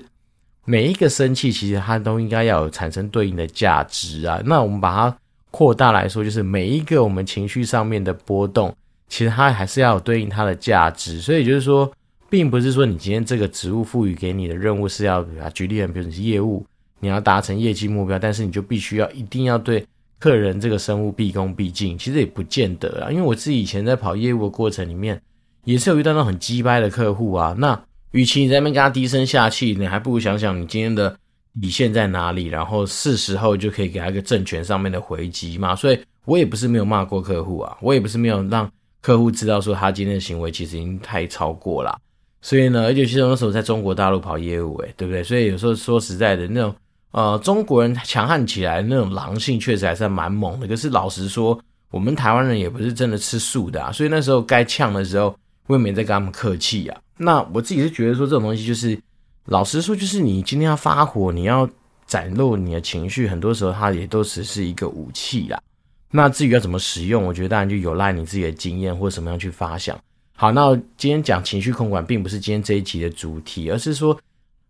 [0.66, 4.42] 每一个生气，其实它都应该要有产生对应的价值啊。
[4.46, 5.18] 那我们把它
[5.52, 8.76] 扩大来说，就是每一个我们情绪上面的波动，
[9.08, 11.22] 其实它还是要有对应它的价值。
[11.22, 11.92] 所以就是说，
[12.30, 16.66] 并不是说你今天这个职务赋予给你的任务是要啊，举例，比如你是业务，
[17.00, 19.86] 你要达成业绩目标，但是你就必须要一定要对
[20.20, 21.98] 客人这个生物毕恭毕敬。
[21.98, 25.22] 其实也不见得啊，因为我自己以前在跑业务的过程里面。
[25.66, 27.80] 也是有遇到那种很鸡掰的客户啊，那
[28.12, 31.16] 与其你在那边跟他低声下气，你还不如想想你今天的
[31.62, 35.76] 底线在哪里，然后是时候就可以给他一个正权上面的回击嘛。
[35.76, 42.00] 所以我也不是没有骂过客户啊，我也不是没有让客户知道说他今天的行为其实已经太超过了。
[42.42, 45.22] 所以呢，而且其实那时候在中国大陆跑业务，诶，对不对？
[45.22, 46.74] 所以有时候说实在的，那种
[47.12, 50.68] 呃中国人强悍起来那种狼性确实还是蛮猛的。
[50.68, 51.60] 可是老实说，
[51.92, 55.36] 我们台湾人也不是真的吃素的啊，所以那时候该呛的时候。
[55.70, 57.00] 未免在跟他们客气啊。
[57.16, 59.00] 那我自己是觉得说，这种东西就是，
[59.46, 61.70] 老实说，就是你今天要发火，你要
[62.08, 65.62] 展露你的情绪，很多时候它也都只是一个武器啦。
[66.10, 69.96] 那至于要怎么使用，我觉得当然就有赖你自己的经验或什么样去发想。
[70.36, 74.20] 好，那今天讲情绪控管，并不是今天这一集的主题，而是说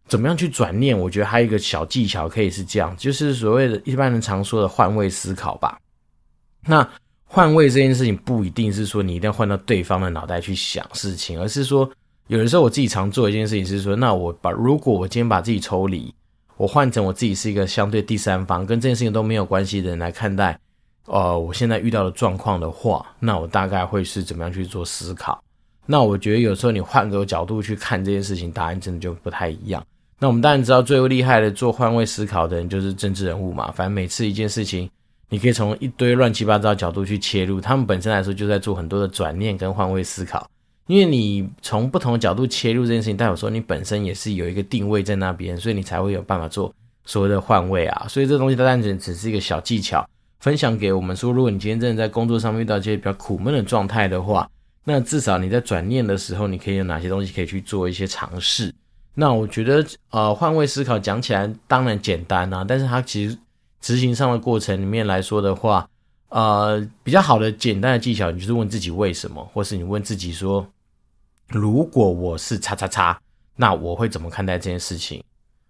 [0.10, 0.98] 怎么样去转念。
[0.98, 5.80] 我觉得还有一个小技巧可以是这样，就是所谓的一般人常说的换位思考吧。
[6.66, 6.86] 那
[7.24, 11.90] 换位这件事情不一定是说你一定要换到对方的脑袋去想事情，而是说
[12.28, 16.14] 有的时候我自己常做一件事情是说，那我把如果我今天把自己抽离，
[16.58, 20.60] 我换成我自己是一个相对第三方，跟这件事情都没有关系的人来看待，
[21.06, 25.42] 呃，我现在遇到的状况的话，那我大概会是怎么样去做思考？
[25.86, 29.84] 那我觉得有时候你换个角度去看这件事情，答案真的就不太一样。
[30.20, 34.90] 那我们当然知道最厉害的做换位思考的人就是政治人物嘛，反正每次一件事情。
[35.32, 40.50] 你可以从一堆乱七八糟的角度去切入，他们本身来说就在做很多的转念跟换位思考。
[40.88, 46.74] 因为你从不同的角度切入这件事情，代表说你本身也是有一个定位在那边，所以你才会有办法做
[47.06, 48.08] 所谓的换位啊。
[48.10, 50.04] 所以这东西它单纯只是一个小技巧，
[50.40, 54.50] 分享给我们说，如果你今天真的在工作上面遇到一些比较苦闷的状态的话，
[54.84, 58.74] 那至少你在转念的时候，你可以有哪些东西可以去做一些尝试。
[59.20, 63.38] 那我觉得，呃，换位思考讲起来当然简单啊，但是它其实。
[63.82, 65.88] 执行上的过程里面来说的话，
[66.28, 70.68] 呃，比较好的简单的技巧，你就是问自己为什么，或是你问自己说，
[71.48, 73.18] 如果我是叉叉叉，
[73.56, 75.24] 那我会怎么看待这件事情？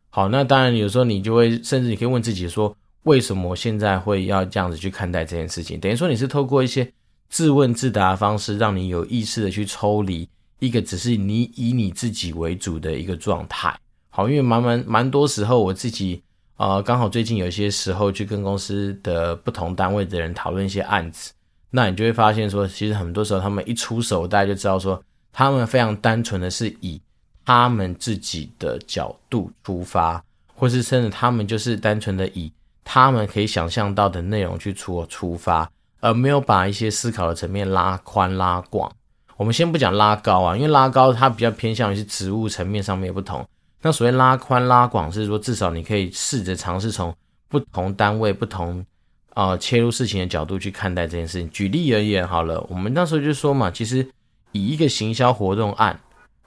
[0.09, 5.79] 好，那当然有时候你就会，甚至你可以问自己说，为什么现在会要这样子去看待这件事情？
[5.79, 6.91] 等于说你是透过一些
[7.29, 10.27] 自问自答的方式，让你有意识的去抽离
[10.59, 13.75] 一个只是你以你自己为主的一个状态。
[14.09, 16.21] 好，因为蛮蛮蛮多时候我自己。
[16.57, 21.31] 呃，刚好最近有一些时候去跟公司的不同单位的人讨论一些案子，
[21.69, 26.99] 那你就会发现说，其实很多时候他们一出手，大家就知道说，他们非常单纯的是以
[27.45, 30.21] 他们自己的角度出发，
[30.53, 32.51] 或是甚至他们就是单纯的以
[32.83, 38.93] 他们可以想象到的内容去出出发，而没有把一些思考的层面拉宽拉广。
[39.39, 43.47] 我们先不讲拉高啊，因为拉高它比较偏向于是职务层面上面不同。
[43.81, 47.15] 那所谓拉宽拉广，是说至少你可以试着尝试从
[47.47, 48.85] 不同单位、不同
[49.35, 51.49] 呃切入事情的角度去看待这件事情。
[51.51, 54.05] 举例而言，好了，我们那时候就说嘛，其实
[54.51, 55.97] 以一个行销活动案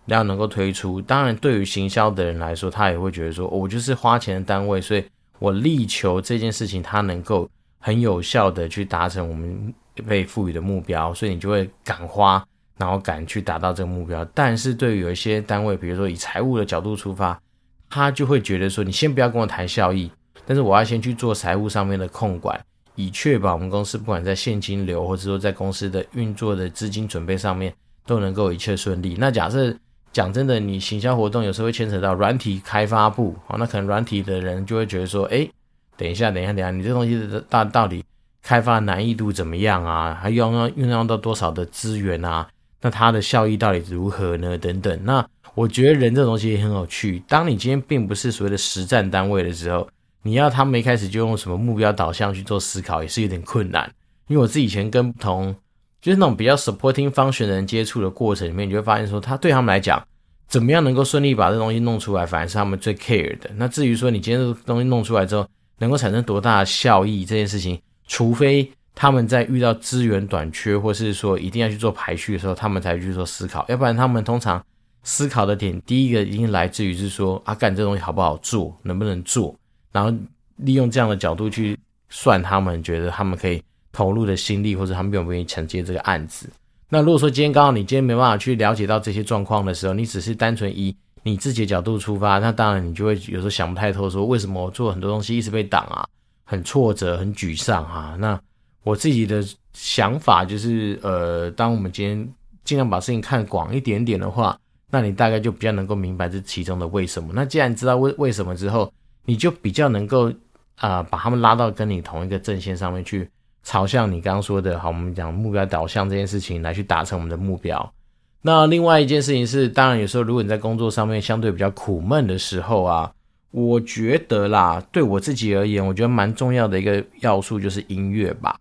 [0.04, 5.02] 要能够推出，当然对于行销的人来说，他也会觉得说，我就是花钱的单位，所以
[5.38, 9.72] 我力求这件事情它能够很有效的去达成我们
[10.06, 12.44] 被赋予的目标，所以你就会敢花。
[12.78, 17.40] 然后敢去达到这个目标，但是对于有一些单位，比如说以财务的角度出发，
[17.88, 20.10] 他就会觉得说，你先不要跟我谈效益，
[20.46, 22.58] 但是我要先去做财务上面的控管，
[22.94, 27.72] 以确保我们公司不管在现金流或者说在公司的运作的资金准备上面
[28.06, 29.16] 都能够一切顺利。
[29.18, 29.74] 那假设
[30.12, 35.50] 讲真的，你行销活动有时候会牵扯到软体开发部，好，那可能软体的人就会觉得说，诶，
[35.96, 38.04] 等一下，等一下，等一下，你这东西到到底
[38.42, 40.18] 开发难易度怎么样啊？
[40.20, 42.48] 还用要运用到多少的资源啊？
[42.82, 44.58] 那它的效益到底如何呢？
[44.58, 45.00] 等等。
[45.04, 47.22] 那我觉得人这种东西也很有趣。
[47.28, 49.88] 当你今天并不是所谓的实战单位的时候，
[50.22, 53.90] 你要他们一开始就用什么目标导向去做思考，也是有点困难。
[54.28, 55.54] 因为我自己以前跟不同
[56.00, 60.02] 就是那种比较 supporting function 的人接触的过程里面，你就会发现说，他对他们来讲，
[60.48, 63.50] 怎么样能够顺利把这东西弄出来，反而是他们最 care 的。
[63.56, 65.46] 那至于说你今天这个东西弄出来之后，
[65.78, 73.64] 能够产生多大的效益这件事情，除非他们在遇到资源短缺，或是说一定要去做排序的时候，他们才去做思考。
[73.68, 74.62] 要不然，他们通常
[75.02, 79.54] 思考的点，第一个一定来自于是说，啊，干这东西好不好做，能不能做，
[79.90, 80.12] 然后
[80.56, 81.78] 利用这样的角度去
[82.10, 86.48] 算，他们觉得他们可以投入的心力，或者他们愿不愿意承接这个案子。
[86.88, 96.06] 那如果说今天刚好你今天没办法去了解到这些状况的时候，你只是单纯以你自己的角度出发，那当然你就会有时候想不太透，说为什么我做很多东西一直被挡啊，
[96.44, 98.14] 很挫折，很沮丧啊。
[98.20, 98.38] 那
[98.84, 102.28] 我自己的想法就是，呃，当我们今天
[102.64, 104.58] 尽量把事情看广一点点的话，
[104.90, 107.32] 那你大概就比较能够明白这其中的为什么。
[107.34, 108.92] 那既然知道为为什么之后，
[109.24, 110.32] 你就比较能够
[110.76, 113.28] 啊、把他们拉到跟你同一个阵线上面去，
[113.62, 117.92] 朝向你刚刚说的，好，我们讲目标导向这件事情来去达成我们的目标。
[118.40, 123.12] 那另外一件事情是，当然有时候如果你在工作上面相对比较苦闷的时候啊，
[123.52, 128.58] 我觉得啦，对我自己而言，我觉得蛮重要的一个要素就是音乐吧。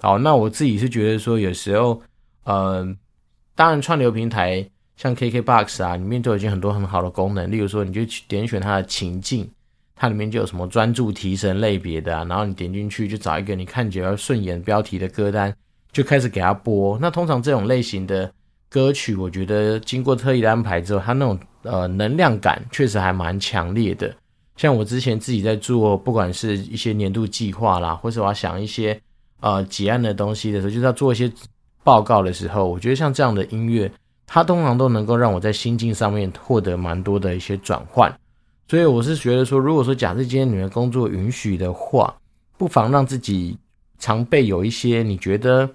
[0.00, 2.00] 好，那我自己是觉得说，有时候，
[2.44, 2.86] 呃，
[3.54, 9.48] 当然串流平台像 KKBOX 啊，里面都已经很多很好的功能，例如说，你就点选它的情境，
[9.94, 15.54] 它里面就有什么专注提神类别的啊，然后你点进去就找一个你看起来顺眼标题的歌单，
[15.92, 16.98] 就开始给它播。
[17.00, 18.32] 那通常这种类型的。
[18.70, 24.14] 歌曲我觉得经过特意的安排之后，它那种呃能量感确实还蛮强烈的。
[24.56, 29.00] 像我之前自己在做，不管是一些年度计划啦，或是我要想一些
[29.40, 31.30] 呃结案的东西的时候，就是要做一些
[31.84, 33.90] 报告的时候，我觉得像这样的音乐，
[34.26, 38.12] 它通常都能够让我在心境上面获得蛮多的一些转换。
[38.68, 42.14] 所以我是觉得说，如果说假设今天你的工作允许的话，
[42.56, 43.56] 不妨让自己
[43.98, 45.68] 常备有一些你觉得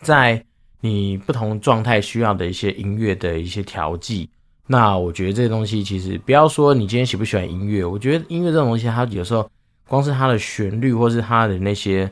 [0.00, 0.44] 在。
[0.84, 4.28] 你不同状态需要的一些音乐的一些调剂，
[4.66, 9.48] 那我觉得这个东西其实不要说你今天喜不喜欢音乐，我觉得音乐这种东西，它有时候
[9.86, 12.10] 光是它的旋律，或是它的那些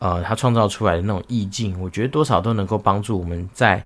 [0.00, 3.80] 呃，他创造出来的那种意境，我觉得多少都能够帮助我们在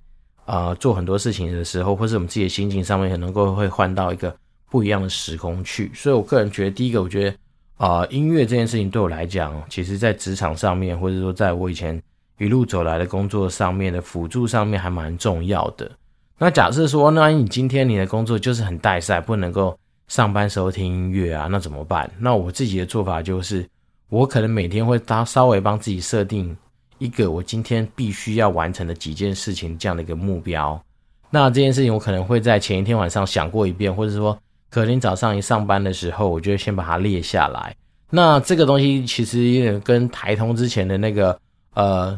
[0.46, 4.34] 呃做很多事情的时候，或是我们自己的心情上面，很能够会换到一个
[4.70, 5.92] 不一样的时空去。
[5.94, 7.36] 所以我个人觉得，第一个，我觉得
[7.76, 12.02] 啊、音乐这件事情对我来讲，其实在职场上面，或者说在我以前。
[12.36, 15.88] 一路走来的工作上面的辅助上面还蛮重要的。
[16.36, 22.10] 那假设说，那你今天你的工作就是很带赛，不能够上班时候听音乐啊，那怎么办？
[22.18, 23.64] 那我自己的做法就是，
[24.14, 26.56] 我可能每天会搭稍微帮自己设定
[26.98, 30.80] 一个我今天必须要完成的几件事情这样的一个目标。
[31.30, 34.38] 那这件事情我可能会在前一天晚上想过一遍，或者说
[34.70, 37.74] 隔天早上一上班的时候，我就先把它列下来。
[38.08, 41.36] 那这个东西其实有点跟台通之前的那个。
[41.74, 42.16] 呃，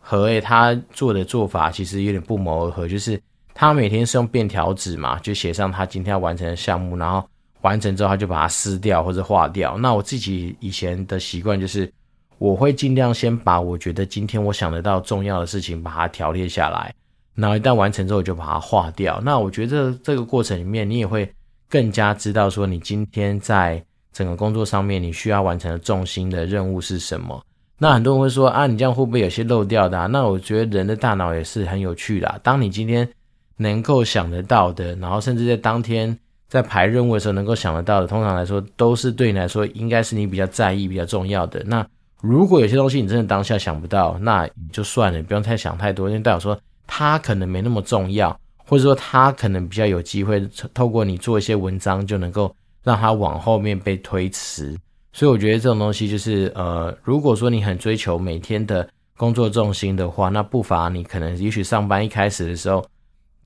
[0.00, 3.22] 和诶他做的做法其实有点不谋而合，就是
[3.54, 7.24] 他每天是用便条纸嘛，就写上他今天要完成的项目，然后
[7.62, 9.76] 完成之后他就把它撕掉或者划掉。
[9.78, 11.92] 那我自己以前的习惯就是，
[12.38, 16.94] 我会尽量先把我觉得今天我想得到重要的事情把它条列下来，
[17.34, 19.20] 然后一旦完成之后我就把它划掉。
[19.22, 21.30] 那我觉得这个过程里面，你也会
[21.68, 27.40] 更加知道说你今天在整个工作上面你需要完成的重心的任务是什么。
[27.78, 30.08] 那很多人会说啊，你这样会不会有些漏掉的？
[30.08, 32.40] 那我觉得人的大脑也是很有趣的。
[32.42, 33.08] 当你今天
[33.56, 36.18] 能够想得到的，然后甚至在当天
[36.50, 41.62] 在排任务的时候能够想得到的，通常来说都是对你来说应该是你比较在意、比较重要的。
[41.64, 41.86] 那
[42.20, 46.58] 如果有些东西你真的当下想不到，那就算了，不用太想太多，因为代表说
[46.88, 48.36] 它可能没那么重要，
[48.66, 54.76] 或者说它可能比较有机会透过你做一些文章就能够让它往后面被推迟。
[55.12, 62.84] 所以我觉得这种东西就是，呃，如果说你很追求每天的工作重心的话，那不妨你可能也许上班一开始的时候，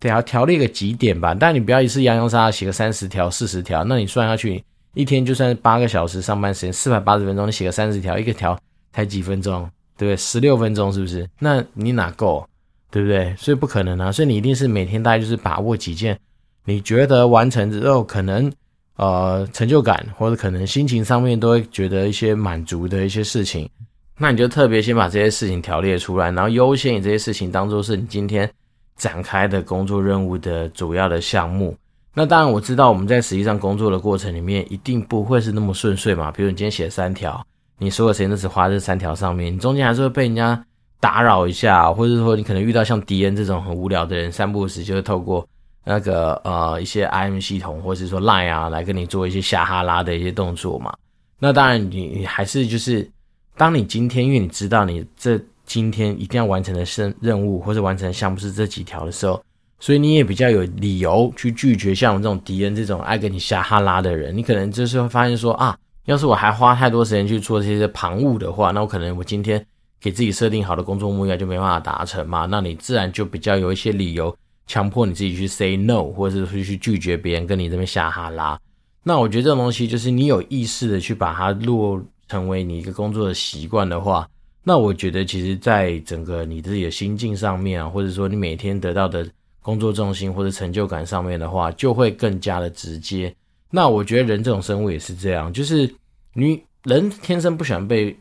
[0.00, 1.34] 得要条列个几点吧。
[1.34, 4.62] 但你不要一次洋洋洒洒写个三十条、四十条，那你算下去，
[4.94, 8.58] 一天就算八个小时上班时间，四百八十分钟，你写个三十条，一个条
[8.92, 10.16] 才几分钟，对不对？
[10.16, 11.28] 十六分钟是不是？
[11.38, 12.46] 那你哪够？
[12.90, 13.34] 对不对？
[13.36, 14.12] 所以不可能啊。
[14.12, 16.18] 所以你一定是每天大概就是把握几件，
[16.64, 18.52] 你觉得完成之后可能。
[18.96, 23.68] 呃，成就感或者可能心情上面都会觉得一些满足的一些事情，
[24.16, 28.48] 那你就特别先把这些事情条列出来，然后优先以这些事情当做是你今天
[28.96, 31.76] 展开的工作任务的主要的项目。
[32.12, 36.30] 那当然我知道我们在实际上工作的过程里面，一定不会是那么顺遂嘛。
[36.30, 37.44] 比如你今天写三条，
[37.78, 40.64] 你所有时间都只花在这三条上面，你中间还是会被人家
[41.00, 45.44] 打扰一下，或者说你可能遇到像敌人这种很无聊的人，三不五时就会透过
[45.84, 50.94] 那个呃一些 IM 系统，或者是说 Line 啊，来跟你做一些下哈拉的一些动作嘛。
[51.40, 53.10] 那当然你你还是就是，
[53.56, 59.42] 当你今天因为你知道你这今天一定要完成的任任务或者完成的项目是这几条的时候。
[59.80, 69.62] 所以你也比较有理由去拒绝像我这种敌人这种爱跟你瞎哈拉的人，你可能就是会发现说啊，要是我还花太多时间去做这些旁务的话，那我可能我今天
[70.00, 72.46] 给自己设定好的工作目标就没办法达成嘛。
[72.46, 74.34] 那你自然就比较有一些理由
[74.66, 78.58] 强迫你自己去 say no，或者是去拒绝别人跟你这边瞎哈拉。
[79.02, 84.26] 那我觉得这种东西就是你有意识的去把它落成为你一个工作的习惯的话，
[84.64, 89.24] 那我觉得其实在整个你自己的心境上面啊，或者说你每天得到的。
[89.64, 93.34] 工作重心或者成就感上面的话，就会更加的直接。
[93.70, 95.90] 那我觉得人这种生物也是这样，就是
[96.34, 98.14] 你人天生不喜欢被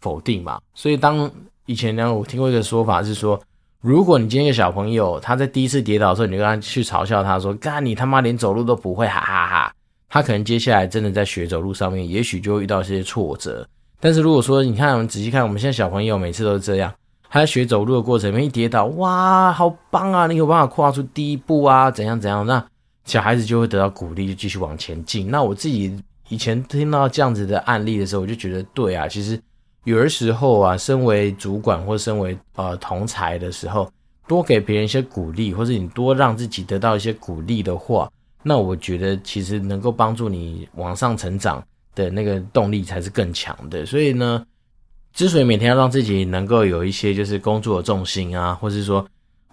[0.00, 0.58] 否定嘛。
[0.72, 1.30] 所以当
[1.66, 3.38] 以前呢，我听过一个说法是说，
[3.82, 9.74] 如果你今天一个小朋友他在第一次跌倒的时候，你就跟他去嘲笑他说：“干你他妈连走路都不会，哈哈哈哈。”
[10.08, 13.68] 他可能接下来真的在学走路上面，也许就会遇到一些挫折。
[14.00, 16.92] 但是如果说你看，我们仔细看，我们现在小朋友每次都是这样。
[17.30, 20.26] 他在学走路的过程里面一跌倒，哇，好棒啊！
[20.26, 21.90] 你有办法跨出第一步啊？
[21.90, 22.46] 怎样怎样？
[22.46, 22.64] 那
[23.04, 25.30] 小孩子就会得到鼓励，就继续往前进。
[25.30, 25.94] 那我自己
[26.28, 29.38] 以前听到这样子的案例的时候，我就觉得对啊，其实
[29.84, 33.90] 有的时候啊，身为主管或身为呃同才的时候，
[34.26, 38.10] 多给别人一些鼓励，或者你多让自己得到一些鼓励的话，
[38.42, 41.62] 那我觉得其实能够帮助你往上成长
[42.04, 43.84] 的那个动力才是更强的。
[43.84, 44.44] 所以呢。
[45.14, 49.04] 之所以每天要让自己能够有一些就是工作的重心啊，或是说，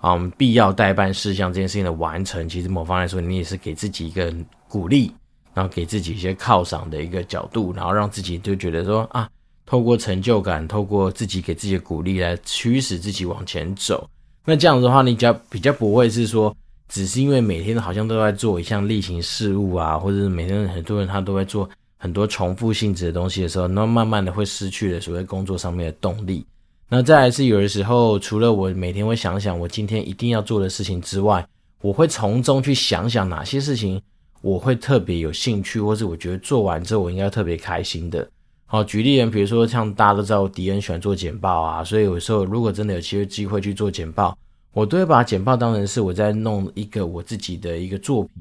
[0.03, 4.31] 嗯，必要待办事项这件事情的完成，其实某方来说，你也是给自己一个
[4.67, 5.11] 鼓励，
[5.55, 9.27] 然后给自己一些犒赏的一个角度，然后让自己就觉得说啊，
[9.65, 14.07] 透过成就感，透过自己给自己的鼓励来驱使自己往前走。
[14.43, 16.55] 那这样子的话，你比较比较不会是说，
[16.89, 21.67] 只是因为每天好像都在做一项例行事务啊，或者是每天很多人他都在做。
[21.97, 26.45] 很多重复性质的东西的时候，那慢慢的会失去了所谓工作上面的动力。
[26.87, 31.45] 那再来是有的时候，除了我每天会想想我今天一定要做的事情之外，
[31.81, 33.99] 我会从中去想想哪些事情
[34.41, 38.27] 我会特别有兴趣，或是我觉得做完之后我应该特别开心的。
[38.67, 44.37] 好，举例人，比如说像大家都知道迪恩喜欢做简报啊，所以有时候如果真的有机会机会去做简报，
[44.73, 48.31] 我都会把简报当成是我在弄一个我自己的一个作品。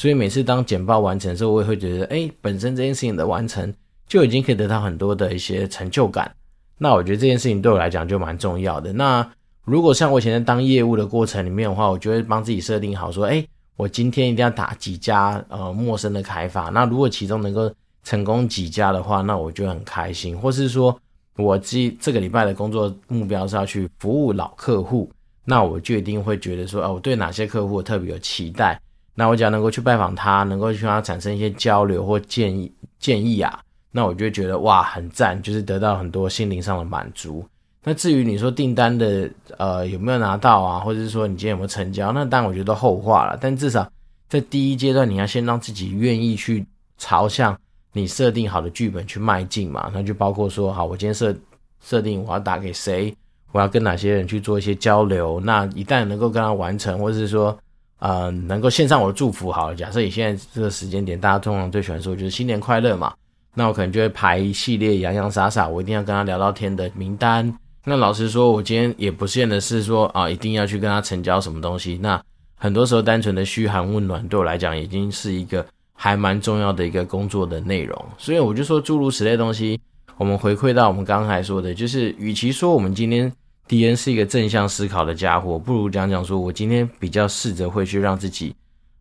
[0.00, 3.70] 所以每次当简报完成的时候，我也会觉得，哎，本身这件事情的完成
[4.08, 6.34] 就已经可以得到很多的一些成就感。
[6.78, 8.94] 那我觉得这件事情对我来讲就蛮重要的。
[8.94, 9.30] 那
[9.62, 16.70] 如果像我以前在当业务的过程里面的话，我就会帮自己设定好说，哎，我今天一定要打几家呃陌生的开发。
[16.70, 17.70] 那如果其中能够
[18.02, 20.34] 成功几家的话，那我就很开心。
[20.34, 20.98] 或是说
[21.36, 25.12] 我这这个礼拜的工作目标是要去服务老客户，
[25.44, 28.80] 那我就一定会觉得说，哦，我对哪些客户特别有期待。
[29.14, 37.44] 那我只要能够去拜访他，能够去跟他产生一些交流或建议建议啊，那我就觉得哇，很赞，就是得到很多心灵上的满足。
[37.82, 43.36] 那至于你说订单的呃有没有拿到啊，或者是说你今天有没有成交，那当然我觉得后话了。
[43.40, 43.86] 但至少
[44.28, 46.64] 在第一阶段，你要先让自己愿意去
[46.96, 47.58] 朝向
[47.92, 49.90] 你设定好的剧本去迈进嘛。
[49.92, 51.34] 那就包括说，好，我今天设
[51.82, 53.14] 设定我要打给谁，
[53.52, 55.40] 我要跟哪些人去做一些交流。
[55.40, 57.58] 那一旦能够跟他完成，或者是说。
[58.00, 59.72] 呃，能够献上我的祝福好。
[59.72, 63.14] 假设你现在这个时间点，大家通常最喜欢说就是新年快乐嘛，
[63.54, 67.54] 那我可能就会排一系列洋洋洒洒，我一定要跟他聊到天的名单。
[67.84, 71.98] 那老实说，我今天也不见得是说啊，一定要去跟他成交什么东西。
[72.02, 72.20] 那
[72.56, 78.04] 很多时候，单纯的嘘寒问暖，对我来讲，已经是一个还蛮重要的一个工作的内容。
[78.16, 79.78] 所以我就说，诸如此类东西，
[80.16, 83.30] 我们回馈到我们刚才说的，就是与其说我们今天。
[83.70, 88.52] 迪恩是一个正向思考的家伙，不如讲讲说，我今天比较试着会去让自己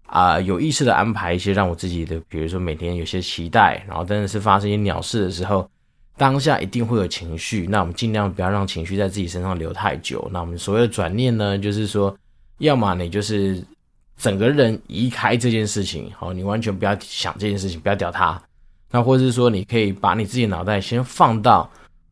[0.05, 5.67] 啊、有意识的安排一些让我自己的，比如说每天有些期待，然后真的是发生一些鸟事的时候，
[6.17, 10.29] 当下一定会有情绪，那我们尽量不要让情绪在自己身上留太久。
[10.31, 12.15] 那我们所谓的转念呢，就是说，
[12.59, 13.63] 要么你就是
[14.17, 18.39] 整个人移开这件事情，好，你完全不要想这件事情，不要屌他，
[18.91, 21.67] 那或者是说，你可以把你自己脑袋先放到。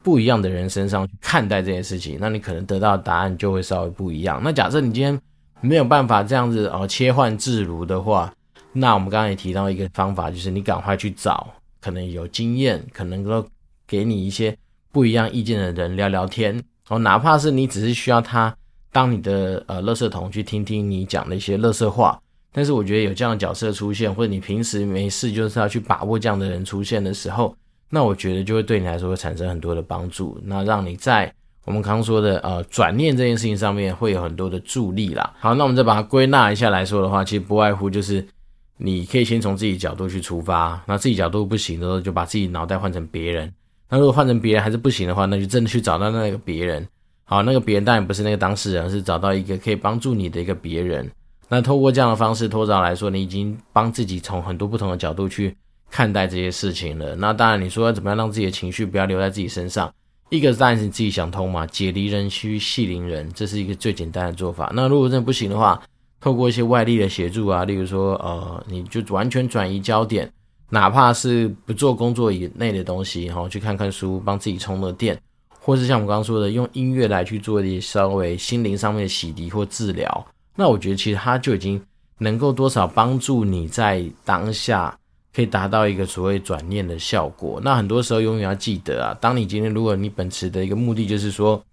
[0.07, 4.39] 不一样的人身上去看待这件事情，那你可能得到的答案就会稍微不一样。
[4.41, 5.19] 那假设你今天
[5.59, 8.33] 没有办法这样子哦切换自如的话，
[8.71, 13.45] 那我们刚刚也提到一个方法，就是你赶快去找可能有经验、可能够
[13.85, 14.57] 给你一些
[14.93, 18.55] 不一样意见的人聊聊天哦，哪怕是你只是需要他
[18.93, 22.17] 当你的呃垃圾桶去听听你讲的一些垃圾话，
[22.53, 27.53] 但是我觉得有这样的角色出现，或者你平时没事就是要去把握这样的人出现的时候，
[27.89, 31.31] 那我觉得就会对你来说会产生很多的帮助，那让你在
[31.65, 35.33] 我们刚刚说的呃转念这件事情上面会有很多的助力啦。
[35.39, 38.25] 好，那我们再把它归纳一下来说的话，其实不外乎就是
[38.77, 43.51] 你可以先从自己角度去出发，那自己角度不行的时候，就把自己脑袋换成别人。
[43.89, 46.85] 那如果换成别人还是不行的话，那就真的去找到那个别人。
[47.23, 51.09] 好，那个别人当然不是那个当事人，而是找到一个可以帮助你的一个别人。
[51.49, 55.55] 那透过这样的方式，拖着来说，你已经帮自己从很多不同的角度去
[55.89, 57.15] 看待这些事情了。
[57.15, 59.93] 那当然，你说要怎么样让自己的情绪不要留在自己身上？
[60.29, 64.69] 一个当然是你自己想通嘛，解离人须系铃人，这是一个最简单的做法。
[64.75, 65.81] 那如果真的不行的话，
[66.19, 70.29] 透过一些外力的协助啊，例如说，呃，你就完全转移焦点，
[70.69, 75.17] 哪怕是不做工作以内的东西，然后去看看书，帮自己充了电，
[75.61, 80.27] 或是像我们刚刚说的，用音乐来去做一些稍微心灵上面的洗涤或治疗。
[80.55, 81.81] 那我觉得其实它就已经
[82.17, 84.97] 能够多少帮助你在当下
[85.37, 87.61] 可以达到一个所谓转念的效果。
[87.63, 91.63] 那很多时候永远要记得啊，当你今天如果你本持的一个目的就是说，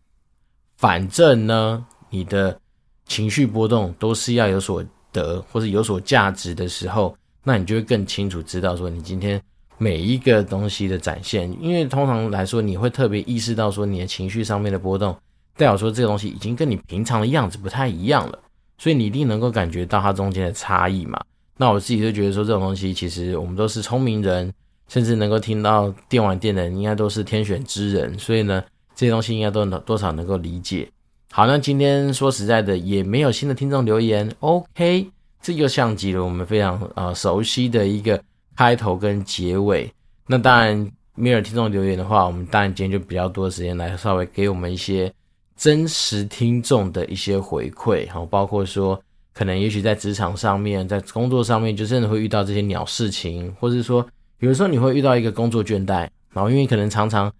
[0.77, 2.61] 反正呢你的
[3.07, 9.41] 情绪波动都是要有所得或是有所价值的时候，那你就会更清楚知道说你今天
[9.79, 15.17] 每一个东西的展现，因为通常来说你会特别意识到说你的情绪上面的波动，
[15.57, 18.39] 代表说这个东西已经跟你平常的样子不太一样了。
[18.77, 21.19] 所以你一定能够感觉到它中间的差异嘛？
[21.57, 24.53] 那我自己就觉得说，这种东西其实我们都是聪明人，
[24.89, 28.19] 甚至能够听到电玩店的人，应该都是天选之人。
[28.19, 28.63] 所以呢，
[28.95, 30.89] 这些东西应该都能多少能够理解。
[31.31, 35.09] 好，那今天说实在的，也没有新的听众留言，OK，
[35.41, 38.21] 这又像极了我们非常呃熟悉的一个
[38.57, 39.93] 开头跟结尾。
[40.27, 45.13] 那当然没有听众留言的话，我们当然今天就比较多时间来稍微给我们一些。
[45.57, 49.01] 真实听众的一些回馈，好，包括说，
[49.35, 54.07] 可能也许在职场上面，在工作上面，就真的会遇到这些鸟事情，或者是说，
[54.39, 57.31] 有的时候你会遇到一个工作倦怠，然后因为可能常常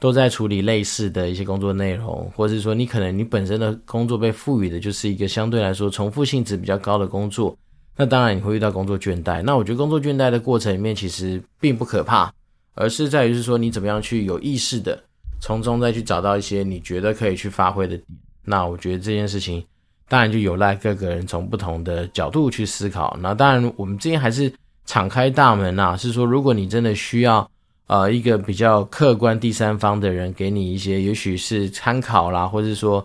[0.00, 7.56] 都在处理类似的一些工作内容，或者是说，你可能你本身的工作被赋予的就是一个相对来说重复性质比较高的工作，
[7.96, 9.42] 那当然你会遇到工作倦怠。
[9.42, 12.32] 那我觉得工作倦怠的过程里面其实并不可怕，
[12.74, 14.98] 而是在于是说你怎么样去有意识的。
[15.40, 18.06] 从中再去找到一些你觉得可以去发挥的点，
[18.44, 19.62] 那我觉得这件事情
[20.12, 23.16] 当然就有赖各个人从不同的角度去思考。
[23.22, 24.52] 那当然，我们这边还是
[24.84, 27.50] 敞开大门呐，是说如果你真的需要
[27.86, 33.02] 呃一个比较客观第三方的人给你一些，也许是参考啦，或者说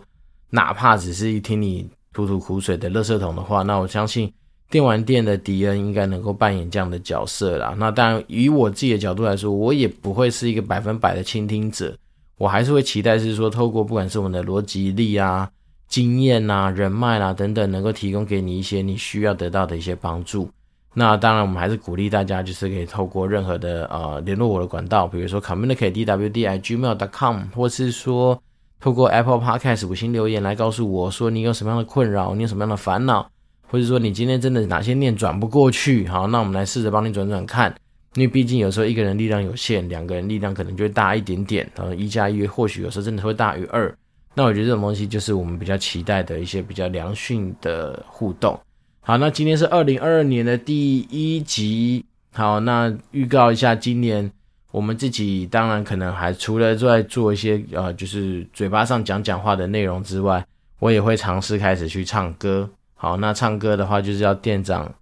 [0.50, 4.30] 哪怕只是一听你吐吐苦水的垃圾桶的话，那我相信
[4.70, 7.74] 电玩店的迪恩应该能够扮演这样的角色啦。
[7.78, 11.98] 那当然，以我自己的角度来说，我也不会是一个百分百的倾听者。
[12.38, 15.50] 我还是会期待，是说透过不管是我们的逻辑力啊、
[15.88, 20.50] 经验啊、人脉啦、等等，能够提供给你一些你需要得到的一些帮助。
[20.94, 28.42] 那当然，我们还是鼓励大家，就是可以透过任何的呃联络我的管道，比如说 communicatedwd@gmail.com，或是说
[28.80, 33.30] 透过 Apple Podcast 五星留言来告诉我说你有什么样的困扰，你有什么样的烦恼，
[33.70, 37.74] 或者说你今天真的哪些念转不过去，好，那我们来试着帮你转转看。
[38.16, 43.96] 因为毕竟有时候一个人力量有限，两个人力量可能就会大一点点，然后一加一或许有时候真的会大于二。
[44.38, 48.56] 那我觉得这种东西就是我们比较期待的一些比较良性的互动。
[49.00, 52.06] 好，那今天是二零二二年的第一集。
[52.34, 54.32] 好，那预告一下，今年
[54.70, 60.46] 我们自己当然可能还除了在做一些呃，就是嘴巴上讲讲话的内容之外，
[60.78, 62.70] 我也会尝试开始去唱歌。
[62.94, 64.94] 好，那唱歌的话就是要店长。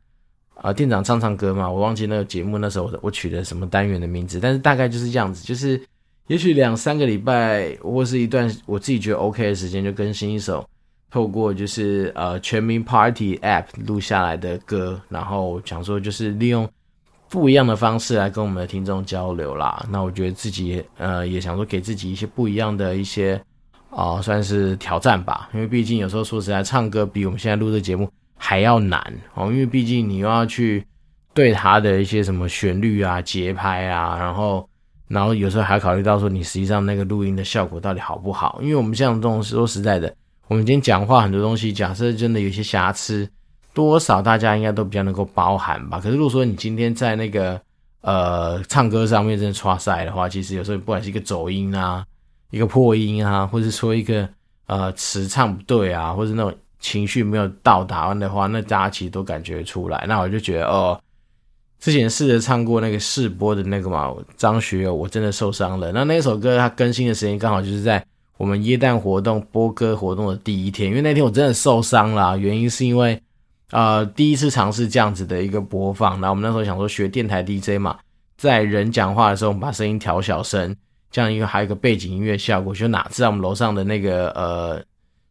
[0.62, 5.80] 啊，店长唱唱歌嘛，我忘记那个节目那时候我取的什么单元的名字，但是大概就是这样子，就是
[6.28, 10.68] 也许两三个礼拜或是一段我自己觉得 OK 的时间，就更新一首
[11.10, 16.68] 透过就是呃全民 Party App 录下来的歌，然后想说就是利用
[17.30, 19.86] 不一样的方式来跟我们的听众交流啦。
[19.90, 23.42] 那我觉得自己呃也想说给自己一些不一样的一些
[23.90, 28.10] 啊、算是挑战吧，因为毕竟有时候说实在唱歌比我们现在录的节目。
[28.38, 29.02] 还要难
[29.34, 30.86] 哦，因为毕竟你又要去
[31.34, 34.68] 对它的一些什么旋律啊、节拍啊，然后，
[35.08, 38.60] 然后有时候还考虑到说你实际上那个录音的效果到底好不好？
[38.62, 40.14] 因为我们像这种说实在的，
[40.48, 43.30] 我们今天讲话很多东西，假设真的有些瑕疵，
[43.74, 46.00] 多少大家应该都比较能够包含吧。
[46.00, 47.60] 可是如果说你今天在那个
[48.02, 52.06] 呃唱歌上面真的剉赛的话，其实有时候不管是一个走音啊、
[52.52, 54.28] 一个破音啊，或者说一个
[54.68, 56.54] 呃词唱不对啊，或者那种。
[56.82, 60.06] 情绪没有到达完的话，那大家其实都感觉出来。
[60.08, 61.00] 那我就觉得哦，
[61.86, 65.92] 之前试着唱过那个试播的那个嘛，张学友，我真的受伤了。
[65.92, 68.04] 那那首歌它更新的时间刚好就是在
[68.38, 72.36] 我们耶诞活动播歌活动的第一天，因为那天我真的受伤了。
[72.40, 73.22] 原因是因为
[73.70, 76.14] 呃第一次尝试这样子的一个播放。
[76.14, 78.00] 然后我们那时候想说学电台 DJ 嘛，
[78.36, 80.76] 在人讲话的时候，我们把声音调小声，
[81.12, 82.74] 这样一个还有一个背景音乐效果。
[82.74, 84.84] 就哪知道我们楼上的那个呃，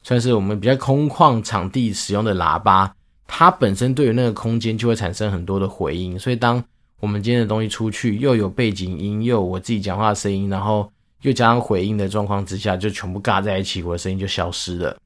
[0.04, 2.94] 算是我们比较空旷场地使用的喇叭，
[3.26, 6.62] 它本身对于那个空间就会产生很多的回音，所以当
[7.00, 10.90] 我们今天的东西出去，又有背景音，又有我自己讲话的声音，然后
[11.22, 14.96] 又加上回音的状况之下，就全部尬在一起，我的声音就消失了。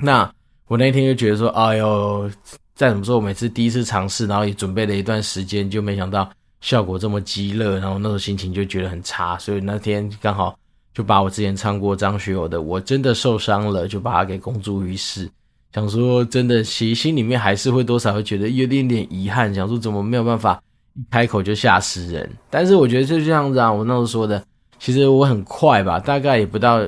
[0.00, 0.30] 那
[0.68, 2.30] 我那天就觉得说，哎呦，
[2.74, 10.58] 再怎么说，我每次第一次尝试，然后也准备了一段时间，就没想到效果这么激烈，然后那时候心情就觉得很差，所以那天刚好
[10.92, 15.30] 就把我之前唱过张学友的《我真的受伤了》，就把它给公诸于世。
[15.74, 20.62] 想说真的，其心里面还是会多少会觉得有点点遗憾，想说怎么没有办法
[20.94, 22.30] 一开口就吓死人。
[22.48, 24.42] 但是我觉得就这样子啊，我那时候说的，
[24.78, 26.80] 其实我很快吧，大概也不到。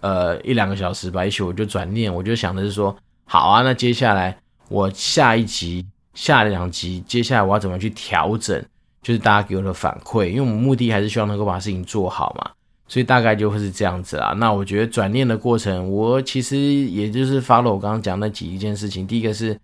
[0.00, 4.36] 呃，一两个小时吧，也许我就转念，我就想的是说，好啊，那接下来
[4.68, 8.62] 我下一集、下两集，接下来我要怎么去调整？
[9.00, 12.50] 就是大家给我的反馈，因为我们目的还是希望能够把事情做好嘛，
[12.86, 14.34] 所以大概就会是这样子啦。
[14.38, 19.58] 那我觉得转念的过程，我其实也就是 follow 我刚刚讲那几一件事情，第一个是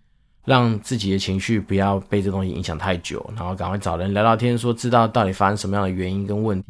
[0.45, 6.67] 让自己的情绪不要被这东西影响太久，然后赶快找人聊聊天，说知道到底发生什么样的原因跟问题。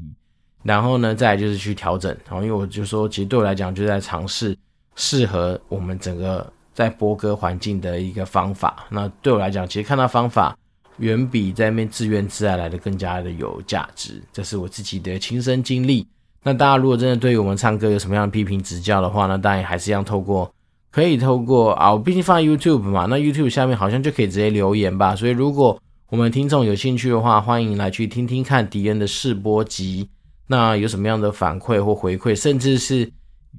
[0.64, 2.16] 然后呢，再来就是去调整。
[2.30, 4.56] 然后，因为我就说，其实对我来讲，就在尝试
[4.96, 8.86] 适合我们整个在播歌环境的一个方法。
[8.90, 10.56] 那对我来讲，其实看到方法
[10.98, 14.22] 远比在那边自怨自艾来的更加的有价值。
[14.32, 16.06] 这是我自己的亲身经历。
[16.44, 20.52] 那大家如果真的对于我们唱歌有什么样的批评指教的话，那当然还是要透过，
[20.90, 25.16] 可以透过啊，我毕竟放在 YouTube 嘛，那 YouTube 下面好像就可以直接留言吧。
[25.16, 25.80] 所以，如果
[26.10, 30.10] 我们听众有兴趣的话，欢迎来去听听看迪恩的试播集。
[30.48, 33.10] 那有什么样的反馈或回馈，甚至是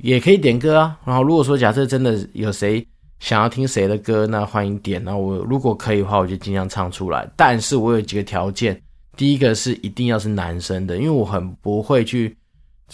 [0.00, 0.98] 也可以点歌啊。
[1.06, 2.86] 然后如果说假设真的有谁
[3.20, 5.02] 想要听谁的歌，那欢迎点。
[5.02, 7.26] 那我如果可以的话，我就尽量唱出来。
[7.36, 8.78] 但是我有几个条件，
[9.16, 12.36] 第一个是一定要是男生的，因为我很不会去、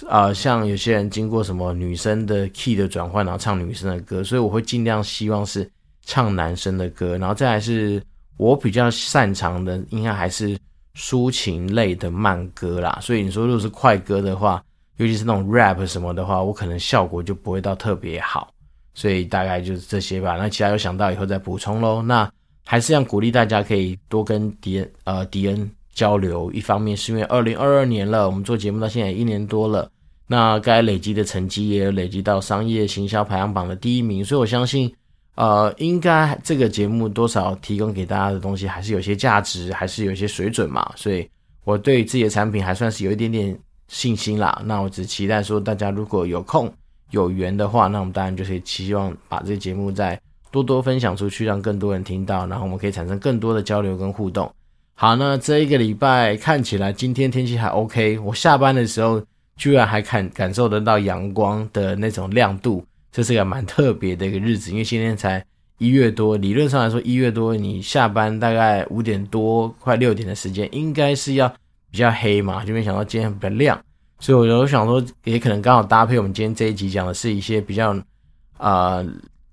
[0.08, 5.68] 呃，像有些人经过什么女生的 key 的转换，然后唱女生的歌，所以我会尽量希望是
[6.04, 7.18] 唱男生的歌。
[7.18, 8.02] 然后再来是
[8.36, 10.58] 我比较擅长的，应该还是。
[10.96, 14.60] 抒情类的慢歌啦，所以你说如果是快歌的话，
[14.96, 18.52] 尤其是那种 rap 什么的话，我可能效果就不会到特别好。
[18.94, 20.36] 所以大概就是这些吧。
[20.36, 22.02] 那其他有想到以后再补充喽。
[22.02, 22.28] 那
[22.66, 26.50] 还是要鼓励大家可以多跟迪恩呃迪恩交流。
[26.52, 29.90] 一方面是因为二零二二年了，我们做节目到现在一年多了，
[30.26, 34.94] 那该累积的成绩也累积到商业行销排行榜的第一名，所以我相信。
[35.40, 41.30] 呃，应该这个节目多少提供给大家的东西还是有些价值，还是有些水准嘛，所以
[41.62, 44.60] 我对自己的产品还算是有一点点信心啦。
[44.64, 46.68] 那我只期待说，大家如果有空
[47.12, 50.20] 有缘的话，那我们当然就是希望把这个节目再
[50.50, 54.52] 多多分享出去，让更多人听到，然后我们可以产生更多的交流跟互动。
[55.00, 59.22] 好，那这一个礼拜看起来今天天气还 OK，我下班的时候
[59.54, 62.84] 居然还看感受得到阳光的那种亮度。
[63.12, 65.40] 这是个蛮特别的一个日子，因为今天才
[65.78, 71.48] 一月多，理论上来说一月多，你下班大概五点多快六点的时间，应该是要
[71.92, 73.80] 比较黑嘛，就没想到今天比较亮，
[74.18, 77.96] 所以我就想说，也可能刚好搭配我们今天这一集讲的是一些比较
[78.56, 79.00] 啊、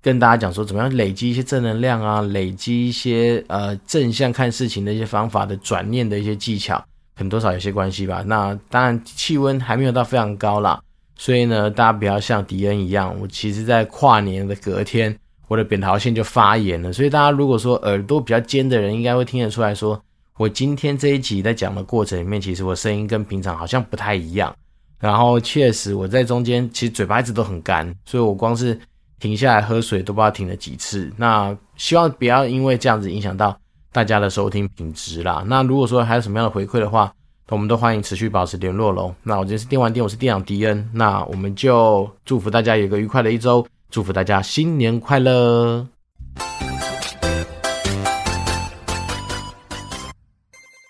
[0.06, 6.78] 跟大家讲说怎么样累积一些正能量啊，累积一些呃正向看事情的一些方法的转念的一些技巧，
[7.16, 8.22] 可能多少有些关系吧。
[8.24, 10.80] 那当然气温还没有到非常高啦。
[11.16, 15.12] 所以呢，大家不要像迪恩一样，我其实在跨年的隔天，
[15.48, 16.92] 我的扁桃腺就发炎了。
[16.92, 20.00] 所以大家如果说耳朵比较尖的人，应该会听得出来说，
[20.36, 24.54] 我今天这一集在讲的过程里面，其实我声音跟平常好像不太一样。
[25.00, 28.78] 然后确实我在中间，其实嘴巴一直都很干，所以我光是
[29.18, 31.12] 停下来喝水都不知道停了几次。
[31.16, 33.56] 那希望不要因为这样子影响到
[33.92, 35.44] 大家的收听品质啦。
[35.46, 37.12] 那如果说还有什么样的回馈的话，
[37.48, 39.14] 我们都欢迎持续保持联络喽。
[39.22, 40.90] 那我今天是电玩店，我是店长迪恩。
[40.92, 45.86] 那我们就祝福大家有个愉快的一周，祝福大家新年快乐。